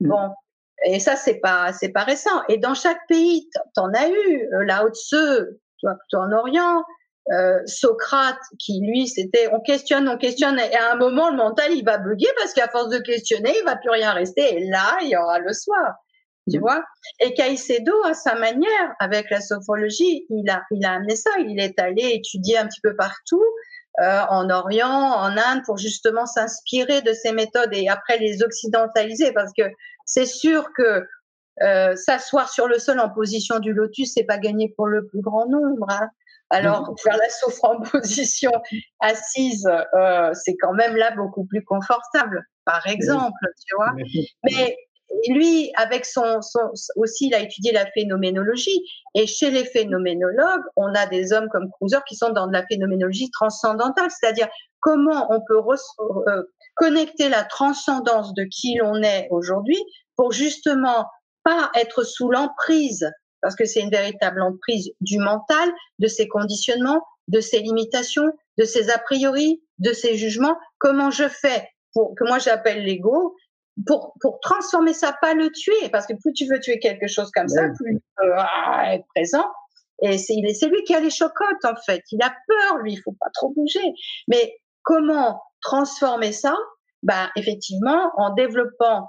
[0.00, 0.08] Mm.
[0.08, 0.30] Bon,
[0.84, 2.42] et ça c'est pas c'est pas récent.
[2.48, 4.48] Et dans chaque pays, t'en as eu.
[4.54, 5.46] Euh, Lao Tse,
[5.78, 6.84] tu vois, plutôt en Orient.
[7.30, 11.72] Euh, Socrate, qui lui, c'était on questionne, on questionne, et à un moment le mental
[11.72, 14.56] il va bugger parce qu'à force de questionner, il va plus rien rester.
[14.56, 15.94] Et là, il y aura le soir,
[16.50, 16.60] tu mm.
[16.60, 16.82] vois.
[17.20, 21.30] Et Caicedo, à sa manière, avec la sophrologie, il a il a amené ça.
[21.40, 23.44] Il est allé étudier un petit peu partout
[24.00, 29.32] euh, en Orient, en Inde, pour justement s'inspirer de ces méthodes et après les occidentaliser,
[29.32, 29.64] parce que
[30.04, 31.04] c'est sûr que
[31.62, 35.20] euh, s'asseoir sur le sol en position du lotus, c'est pas gagné pour le plus
[35.20, 35.86] grand nombre.
[35.90, 36.08] Hein.
[36.50, 38.52] Alors faire la souffre en position
[39.00, 43.92] assise, euh, c'est quand même là beaucoup plus confortable, par exemple, tu vois.
[44.44, 44.76] Mais
[45.28, 46.60] lui, avec son, son,
[46.96, 48.82] aussi, il a étudié la phénoménologie.
[49.14, 52.66] Et chez les phénoménologues, on a des hommes comme Cruiser qui sont dans de la
[52.66, 54.48] phénoménologie transcendantale, c'est-à-dire
[54.80, 56.42] comment on peut euh,
[56.76, 59.78] connecter la transcendance de qui l'on est aujourd'hui
[60.16, 61.06] pour justement
[61.44, 67.02] pas être sous l'emprise, parce que c'est une véritable emprise du mental, de ses conditionnements,
[67.28, 70.56] de ses limitations, de ses a priori, de ses jugements.
[70.78, 73.34] Comment je fais pour que moi j'appelle l'ego
[73.86, 77.30] pour, pour transformer ça, pas le tuer, parce que plus tu veux tuer quelque chose
[77.32, 79.44] comme ça, plus il peut ah, être présent.
[80.02, 80.34] Et c'est
[80.66, 82.02] lui qui a les chocottes, en fait.
[82.12, 83.92] Il a peur, lui, il faut pas trop bouger.
[84.28, 86.56] Mais comment transformer ça?
[87.02, 89.08] Ben, effectivement, en développant,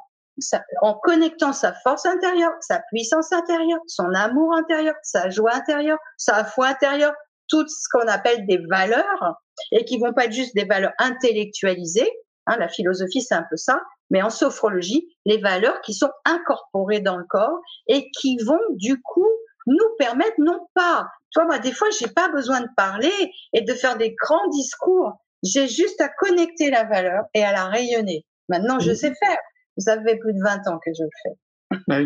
[0.81, 6.43] en connectant sa force intérieure, sa puissance intérieure, son amour intérieur, sa joie intérieure, sa
[6.43, 7.13] foi intérieure,
[7.49, 9.35] tout ce qu'on appelle des valeurs,
[9.71, 12.11] et qui vont pas être juste des valeurs intellectualisées.
[12.47, 17.01] Hein, la philosophie, c'est un peu ça, mais en sophrologie, les valeurs qui sont incorporées
[17.01, 19.27] dans le corps et qui vont du coup
[19.67, 23.11] nous permettre non pas, toi moi des fois j'ai pas besoin de parler
[23.53, 27.65] et de faire des grands discours, j'ai juste à connecter la valeur et à la
[27.65, 28.25] rayonner.
[28.47, 29.37] Maintenant je sais faire.
[29.77, 31.81] Ça fait plus de 20 ans que je le fais.
[31.87, 31.99] Bah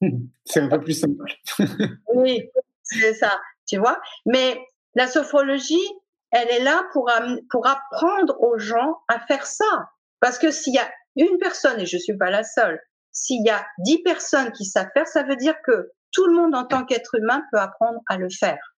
[0.44, 1.32] c'est un peu plus simple.
[2.14, 2.48] oui,
[2.82, 4.00] c'est ça, tu vois.
[4.26, 4.58] Mais
[4.94, 5.88] la sophrologie,
[6.30, 7.10] elle est là pour,
[7.50, 9.90] pour apprendre aux gens à faire ça.
[10.20, 12.80] Parce que s'il y a une personne, et je suis pas la seule,
[13.12, 16.54] s'il y a dix personnes qui savent faire, ça veut dire que tout le monde
[16.54, 18.74] en tant qu'être humain peut apprendre à le faire.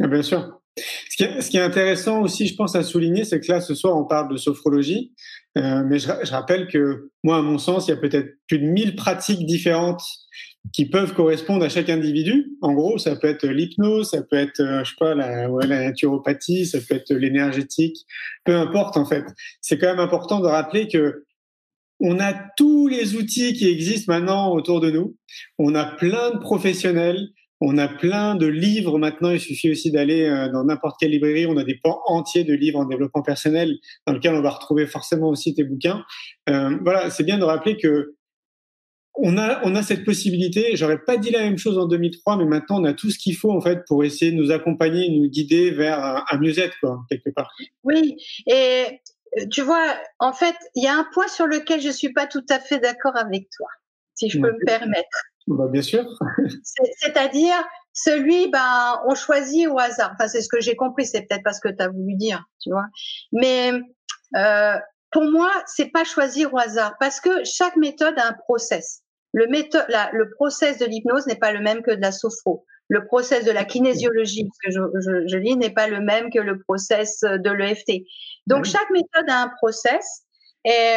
[0.00, 0.60] Ah, bien sûr.
[1.08, 4.04] Ce qui, est, intéressant aussi, je pense, à souligner, c'est que là, ce soir, on
[4.04, 5.12] parle de sophrologie,
[5.56, 8.66] euh, mais je, rappelle que moi, à mon sens, il y a peut-être plus de
[8.66, 10.02] 1000 pratiques différentes
[10.72, 12.52] qui peuvent correspondre à chaque individu.
[12.62, 15.84] En gros, ça peut être l'hypnose, ça peut être, euh, je sais pas, la, la
[15.84, 18.06] naturopathie, ça peut être l'énergétique,
[18.44, 19.24] peu importe en fait.
[19.60, 21.24] C'est quand même important de rappeler que
[22.00, 25.16] on a tous les outils qui existent maintenant autour de nous.
[25.58, 27.28] On a plein de professionnels.
[27.60, 29.30] On a plein de livres maintenant.
[29.30, 31.46] Il suffit aussi d'aller euh, dans n'importe quelle librairie.
[31.46, 33.76] On a des pans entiers de livres en développement personnel
[34.06, 36.04] dans lesquels on va retrouver forcément aussi tes bouquins.
[36.48, 38.14] Euh, voilà, c'est bien de rappeler que
[39.20, 40.76] on a, on a cette possibilité.
[40.76, 43.34] J'aurais pas dit la même chose en 2003, mais maintenant on a tout ce qu'il
[43.34, 46.76] faut en fait pour essayer de nous accompagner, nous guider vers un, un mieux-être
[47.10, 47.50] quelque part.
[47.82, 48.14] Oui,
[48.46, 49.00] et
[49.50, 52.44] tu vois, en fait, il y a un point sur lequel je suis pas tout
[52.50, 53.68] à fait d'accord avec toi,
[54.14, 55.24] si je peux me permettre.
[55.46, 56.04] Bah, bien sûr.
[56.98, 57.56] C'est-à-dire,
[57.92, 60.12] celui, ben, on choisit au hasard.
[60.14, 61.06] Enfin, c'est ce que j'ai compris.
[61.06, 62.86] C'est peut-être pas ce que tu as voulu dire, tu vois.
[63.32, 63.72] Mais
[64.36, 64.76] euh,
[65.10, 69.02] pour moi, c'est pas choisir au hasard parce que chaque méthode a un process.
[69.32, 72.64] Le méthode, la, le process de l'hypnose n'est pas le même que de la sophro.
[72.88, 76.30] Le process de la kinésiologie, parce que je, je, je dis, n'est pas le même
[76.30, 78.04] que le process de l'EFT.
[78.46, 80.22] Donc, chaque méthode a un process.
[80.64, 80.96] Et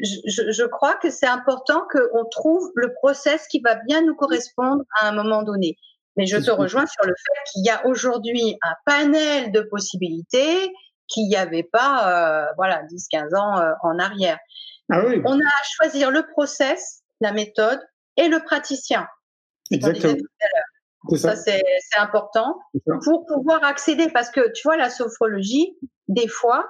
[0.00, 4.82] je, je crois que c'est important qu'on trouve le process qui va bien nous correspondre
[5.00, 5.76] à un moment donné.
[6.16, 10.72] Mais je te rejoins sur le fait qu'il y a aujourd'hui un panel de possibilités
[11.08, 14.38] qu'il n'y avait pas, euh, voilà, 10, 15 ans euh, en arrière.
[14.90, 15.22] Ah oui.
[15.24, 17.80] On a à choisir le process, la méthode
[18.16, 19.06] et le praticien.
[19.70, 20.14] Exactement.
[21.16, 21.62] Ça, c'est
[21.98, 22.60] important
[23.04, 25.76] pour pouvoir accéder parce que tu vois, la sophrologie,
[26.08, 26.66] des fois,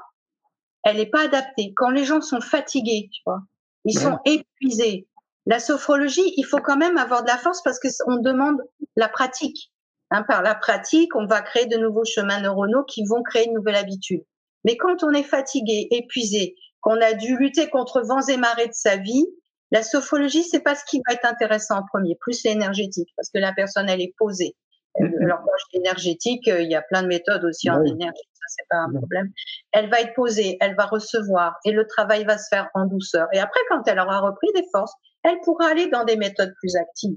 [0.84, 1.72] elle n'est pas adaptée.
[1.76, 3.42] Quand les gens sont fatigués, tu vois,
[3.84, 5.06] ils sont épuisés.
[5.46, 8.62] La sophrologie, il faut quand même avoir de la force parce que on demande
[8.96, 9.72] la pratique.
[10.10, 13.54] Hein, par la pratique, on va créer de nouveaux chemins neuronaux qui vont créer une
[13.54, 14.22] nouvelle habitude.
[14.64, 18.74] Mais quand on est fatigué, épuisé, qu'on a dû lutter contre vents et marées de
[18.74, 19.26] sa vie,
[19.72, 23.38] la sophrologie, c'est pas ce qui va être intéressant en premier, plus l'énergétique, parce que
[23.38, 24.54] la personne, elle est posée.
[25.00, 28.68] Je dis énergétique, euh, il y a plein de méthodes aussi en énergie, ça, c'est
[28.68, 29.32] pas un problème.
[29.72, 33.26] Elle va être posée, elle va recevoir, et le travail va se faire en douceur.
[33.32, 34.92] Et après, quand elle aura repris des forces,
[35.22, 37.16] elle pourra aller dans des méthodes plus actives.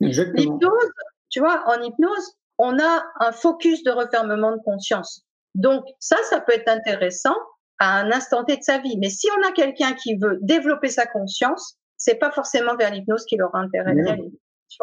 [0.00, 0.90] L'hypnose,
[1.30, 5.24] tu vois, en hypnose, on a un focus de refermement de conscience.
[5.54, 7.36] Donc, ça, ça peut être intéressant
[7.78, 8.98] à un instant T de sa vie.
[8.98, 13.24] Mais si on a quelqu'un qui veut développer sa conscience, c'est pas forcément vers l'hypnose
[13.26, 14.32] qu'il aura intérêt d'aller.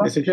[0.07, 0.23] C'est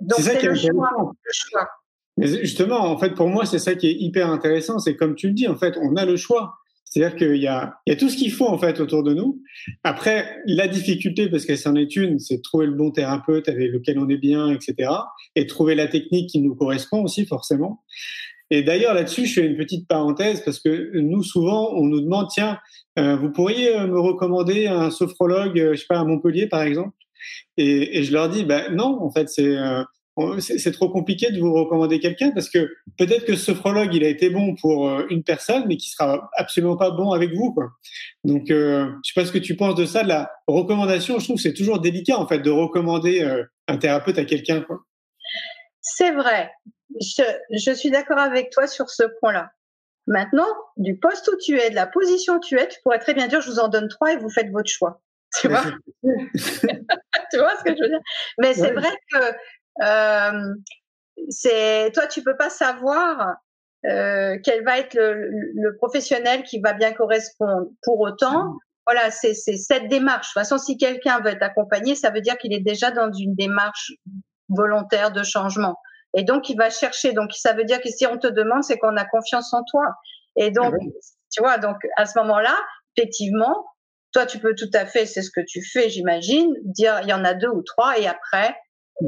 [0.00, 1.68] Donc c'est le choix, le choix.
[2.16, 4.78] Mais justement, en fait, pour moi, c'est ça qui est hyper intéressant.
[4.78, 6.54] C'est comme tu le dis, en fait, on a le choix.
[6.84, 9.42] C'est-à-dire qu'il y y a tout ce qu'il faut en fait autour de nous.
[9.84, 13.98] Après, la difficulté, parce que c'en est une, c'est trouver le bon thérapeute avec lequel
[13.98, 14.90] on est bien, etc.
[15.36, 17.84] Et trouver la technique qui nous correspond aussi forcément.
[18.50, 22.26] Et d'ailleurs là-dessus, je fais une petite parenthèse parce que nous souvent, on nous demande
[22.30, 22.58] tiens,
[22.98, 26.62] euh, vous pourriez euh, me recommander un sophrologue, euh, je sais pas à Montpellier par
[26.62, 26.96] exemple?
[27.56, 29.56] Et, et je leur dis ben non, en fait c'est
[30.38, 34.08] c'est trop compliqué de vous recommander quelqu'un parce que peut-être que ce sophrologue il a
[34.08, 37.68] été bon pour une personne mais qui sera absolument pas bon avec vous quoi.
[38.24, 41.24] Donc euh, je sais pas ce que tu penses de ça de la recommandation, je
[41.24, 43.26] trouve que c'est toujours délicat en fait de recommander
[43.68, 44.64] un thérapeute à quelqu'un.
[45.92, 46.52] C'est vrai,
[47.00, 49.50] je, suis d'accord avec toi sur ce point-là.
[50.06, 53.14] Maintenant, du poste où tu es, de la position où tu es, tu pourrais très
[53.14, 55.00] bien dire, je vous en donne trois et vous faites votre choix.
[55.40, 55.62] Tu vois?
[56.02, 58.00] Tu vois ce que je veux dire?
[58.38, 59.18] Mais c'est vrai que
[59.82, 60.54] euh,
[61.28, 63.36] c'est toi, tu peux pas savoir
[63.86, 67.68] euh, quel va être le, professionnel qui va bien correspondre.
[67.82, 68.58] Pour autant, mmh.
[68.86, 70.28] voilà, c'est cette démarche.
[70.28, 73.12] De toute façon, si quelqu'un veut être accompagné, ça veut dire qu'il est déjà dans
[73.12, 73.92] une démarche
[74.50, 75.76] volontaire de changement.
[76.14, 77.12] Et donc, il va chercher.
[77.12, 79.86] Donc, ça veut dire que si on te demande, c'est qu'on a confiance en toi.
[80.36, 80.84] Et donc, ah
[81.32, 82.56] tu vois, donc à ce moment-là,
[82.96, 83.66] effectivement,
[84.12, 87.12] toi, tu peux tout à fait, c'est ce que tu fais, j'imagine, dire il y
[87.12, 88.56] en a deux ou trois, et après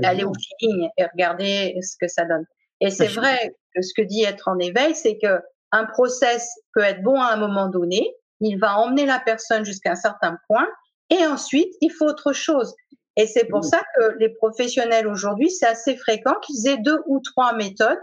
[0.04, 2.46] aller au feeling et regarder ce que ça donne.
[2.80, 5.40] Et c'est vrai que ce que dit être en éveil, c'est que
[5.70, 9.92] un process peut être bon à un moment donné, il va emmener la personne jusqu'à
[9.92, 10.66] un certain point,
[11.10, 12.74] et ensuite il faut autre chose.
[13.16, 13.64] Et c'est pour mmh.
[13.64, 17.98] ça que les professionnels aujourd'hui, c'est assez fréquent qu'ils aient deux ou trois méthodes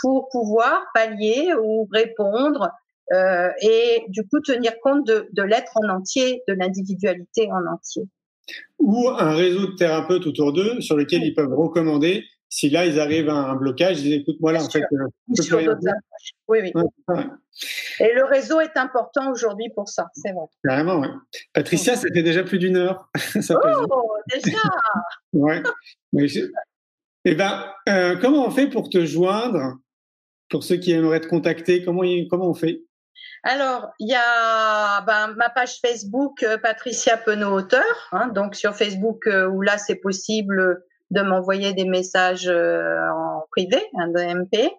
[0.00, 2.70] pour pouvoir pallier ou répondre
[3.12, 8.02] euh, et du coup tenir compte de, de l'être en entier, de l'individualité en entier.
[8.78, 12.98] Ou un réseau de thérapeutes autour d'eux sur lesquels ils peuvent recommander si là ils
[12.98, 14.82] arrivent à un blocage, ils disent écoute moi là en fait.
[14.92, 15.06] Euh,
[16.48, 16.72] oui oui.
[18.00, 20.46] Et le réseau est important aujourd'hui pour ça, c'est vrai.
[20.64, 21.08] Carrément, oui.
[21.52, 23.10] Patricia, ça fait déjà plus d'une heure.
[23.50, 24.58] oh, déjà
[25.32, 25.62] Ouais.
[27.24, 29.76] Eh ben, euh, comment on fait pour te joindre?
[30.48, 32.80] Pour ceux qui aimeraient te contacter, comment, comment on fait?
[33.42, 38.74] Alors, il y a ben, ma page Facebook euh, Patricia Penaud auteur, hein, donc sur
[38.74, 44.70] Facebook euh, où là c'est possible de m'envoyer des messages en privé, un DMP.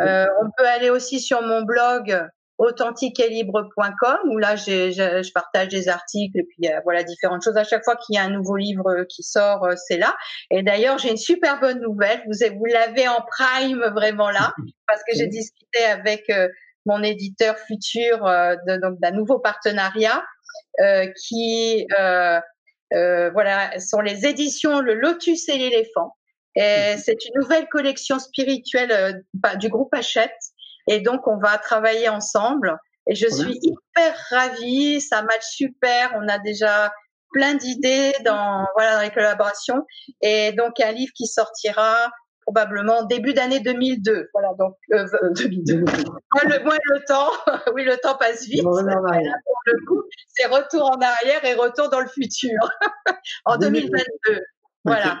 [0.00, 5.88] Euh, on peut aller aussi sur mon blog authentiqueetlibre.com où là je, je, partage des
[5.88, 7.56] articles et puis euh, voilà différentes choses.
[7.56, 10.16] À chaque fois qu'il y a un nouveau livre qui sort, euh, c'est là.
[10.50, 12.20] Et d'ailleurs, j'ai une super bonne nouvelle.
[12.26, 14.52] Vous, vous l'avez en prime vraiment là
[14.88, 16.48] parce que j'ai discuté avec euh,
[16.84, 18.20] mon éditeur futur
[18.66, 20.24] donc d'un nouveau partenariat
[21.26, 21.86] qui
[22.90, 26.16] voilà sont les éditions Le Lotus et l'éléphant.
[26.54, 29.24] Et c'est une nouvelle collection spirituelle
[29.58, 30.32] du groupe Hachette
[30.88, 32.76] et donc, on va travailler ensemble.
[33.06, 35.00] Et je suis hyper ravie.
[35.00, 36.12] Ça match super.
[36.16, 36.92] On a déjà
[37.30, 39.84] plein d'idées dans, voilà, dans les collaborations.
[40.22, 42.10] Et donc, un livre qui sortira
[42.48, 44.30] probablement début d'année 2002.
[44.32, 45.74] Voilà, donc euh, 2002.
[45.74, 47.30] Euh, moi, le, moi, le temps,
[47.74, 48.62] oui, le temps passe vite.
[48.62, 52.58] pour le coup, c'est retour en arrière et retour dans le futur
[53.44, 54.40] en 2022.
[54.84, 55.20] Voilà.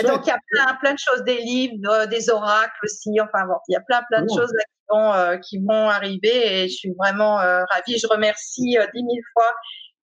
[0.00, 3.20] Et donc, il y a plein, plein de choses, des livres, des oracles aussi.
[3.20, 5.88] Enfin, bon, il y a plein, plein de choses là, qui, vont, euh, qui vont
[5.88, 7.98] arriver et je suis vraiment euh, ravie.
[7.98, 9.52] Je remercie euh, dix mille fois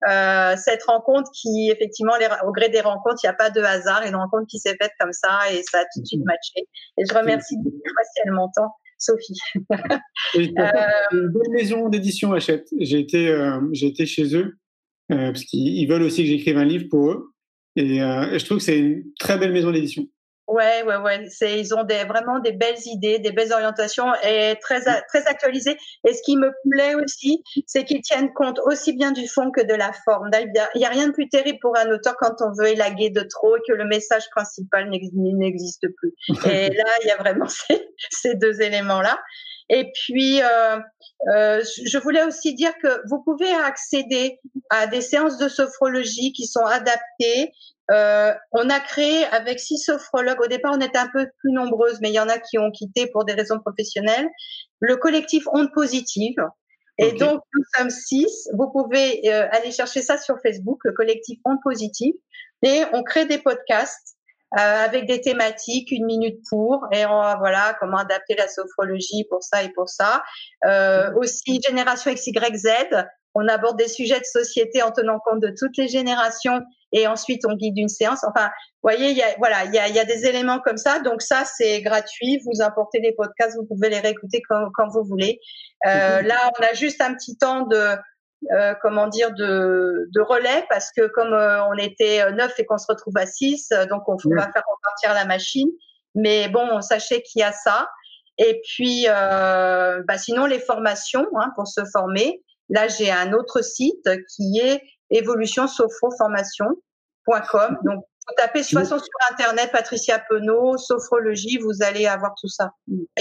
[0.09, 3.61] euh, cette rencontre qui, effectivement, les, au gré des rencontres, il n'y a pas de
[3.61, 4.03] hasard.
[4.05, 6.25] Une rencontre qui s'est faite comme ça et ça a tout de suite mhm.
[6.25, 6.67] matché.
[6.97, 8.69] Et je remercie beaucoup si elle m'entend.
[8.97, 9.37] Sophie.
[10.35, 12.67] une belle maison d'édition achète.
[12.79, 13.35] J'ai été,
[13.73, 14.57] j'ai été chez eux
[15.09, 17.35] parce qu'ils veulent aussi que j'écrive un livre pour eux.
[17.75, 20.07] Et, euh, je trouve que c'est une très belle maison d'édition.
[20.47, 21.25] Ouais, ouais, ouais.
[21.29, 25.75] C'est, ils ont des, vraiment des belles idées, des belles orientations et très, très actualisées.
[26.07, 29.61] Et ce qui me plaît aussi, c'est qu'ils tiennent compte aussi bien du fond que
[29.61, 30.29] de la forme.
[30.33, 33.21] Il n'y a rien de plus terrible pour un auteur quand on veut élaguer de
[33.21, 36.13] trop et que le message principal n'existe plus.
[36.51, 39.17] Et là, il y a vraiment ces, ces deux éléments-là.
[39.69, 40.79] Et puis, euh,
[41.33, 44.39] euh, je voulais aussi dire que vous pouvez accéder
[44.69, 47.51] à des séances de sophrologie qui sont adaptées.
[47.91, 50.41] Euh, on a créé avec six sophrologues.
[50.41, 52.71] Au départ, on était un peu plus nombreuses, mais il y en a qui ont
[52.71, 54.27] quitté pour des raisons professionnelles.
[54.79, 56.35] Le collectif Onde Positive.
[56.97, 58.49] Et donc, nous sommes six.
[58.53, 62.13] Vous pouvez euh, aller chercher ça sur Facebook, le collectif Onde Positive.
[62.63, 64.14] Et on crée des podcasts
[64.55, 69.63] avec des thématiques, une minute pour, et on, voilà comment adapter la sophrologie pour ça
[69.63, 70.23] et pour ça.
[70.65, 75.75] Euh, aussi génération XYZ, on aborde des sujets de société en tenant compte de toutes
[75.77, 76.61] les générations
[76.93, 78.23] et ensuite on guide une séance.
[78.23, 80.77] Enfin, vous voyez, il y a, voilà, il y a, y a, des éléments comme
[80.77, 80.99] ça.
[80.99, 82.39] Donc ça, c'est gratuit.
[82.45, 85.41] Vous importez les podcasts, vous pouvez les réécouter quand, quand vous voulez.
[85.85, 87.97] Euh, là, on a juste un petit temps de
[88.51, 92.77] euh, comment dire de, de, relais parce que comme euh, on était neuf et qu'on
[92.77, 95.67] se retrouve à six, euh, donc on, va faire repartir la machine.
[96.13, 97.89] Mais bon, sachez qu'il y a ça.
[98.37, 102.43] Et puis, bah, sinon les formations hein, pour se former.
[102.69, 107.79] Là, j'ai un autre site qui est évolutionsophoformation.com.
[107.83, 112.47] Donc vous tapez de toute façon sur Internet Patricia Penaud, sophrologie, vous allez avoir tout
[112.47, 112.73] ça.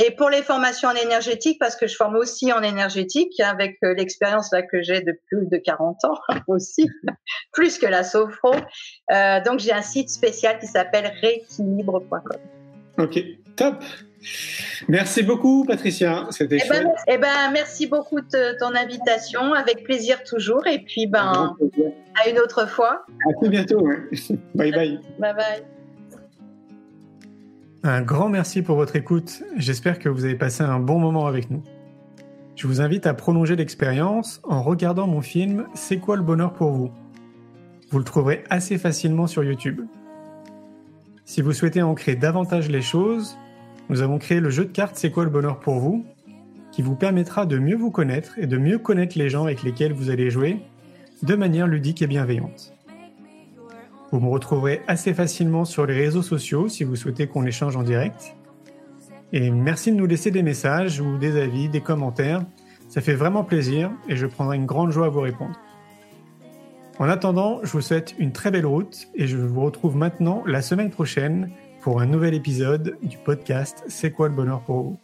[0.02, 3.94] Et pour les formations en énergétique, parce que je forme aussi en énergétique, avec euh,
[3.94, 6.88] l'expérience là que j'ai de plus de 40 ans aussi,
[7.52, 8.54] plus que la sophro.
[9.12, 12.38] Euh, donc j'ai un site spécial qui s'appelle rééquilibre.com.
[12.98, 13.20] Ok,
[13.56, 13.76] top.
[14.88, 16.26] Merci beaucoup, Patricia.
[16.30, 19.52] C'était eh ben, eh ben, merci beaucoup de ton invitation.
[19.54, 20.66] Avec plaisir toujours.
[20.66, 21.56] Et puis, ben,
[22.22, 23.04] à une autre fois.
[23.28, 23.86] À tout bientôt.
[24.54, 25.00] bye bye.
[25.18, 25.62] Bye bye.
[27.82, 29.42] Un grand merci pour votre écoute.
[29.56, 31.62] J'espère que vous avez passé un bon moment avec nous.
[32.56, 36.70] Je vous invite à prolonger l'expérience en regardant mon film C'est quoi le bonheur pour
[36.70, 36.90] vous?
[37.90, 39.82] Vous le trouverez assez facilement sur YouTube.
[41.26, 43.36] Si vous souhaitez ancrer davantage les choses,
[43.88, 46.04] nous avons créé le jeu de cartes C'est quoi le bonheur pour vous
[46.72, 49.92] qui vous permettra de mieux vous connaître et de mieux connaître les gens avec lesquels
[49.92, 50.58] vous allez jouer
[51.22, 52.72] de manière ludique et bienveillante.
[54.10, 57.84] Vous me retrouverez assez facilement sur les réseaux sociaux si vous souhaitez qu'on échange en
[57.84, 58.34] direct.
[59.32, 62.44] Et merci de nous laisser des messages ou des avis, des commentaires.
[62.88, 65.54] Ça fait vraiment plaisir et je prendrai une grande joie à vous répondre.
[66.98, 70.62] En attendant, je vous souhaite une très belle route et je vous retrouve maintenant la
[70.62, 71.50] semaine prochaine
[71.84, 75.03] pour un nouvel épisode du podcast C'est quoi le bonheur pour vous?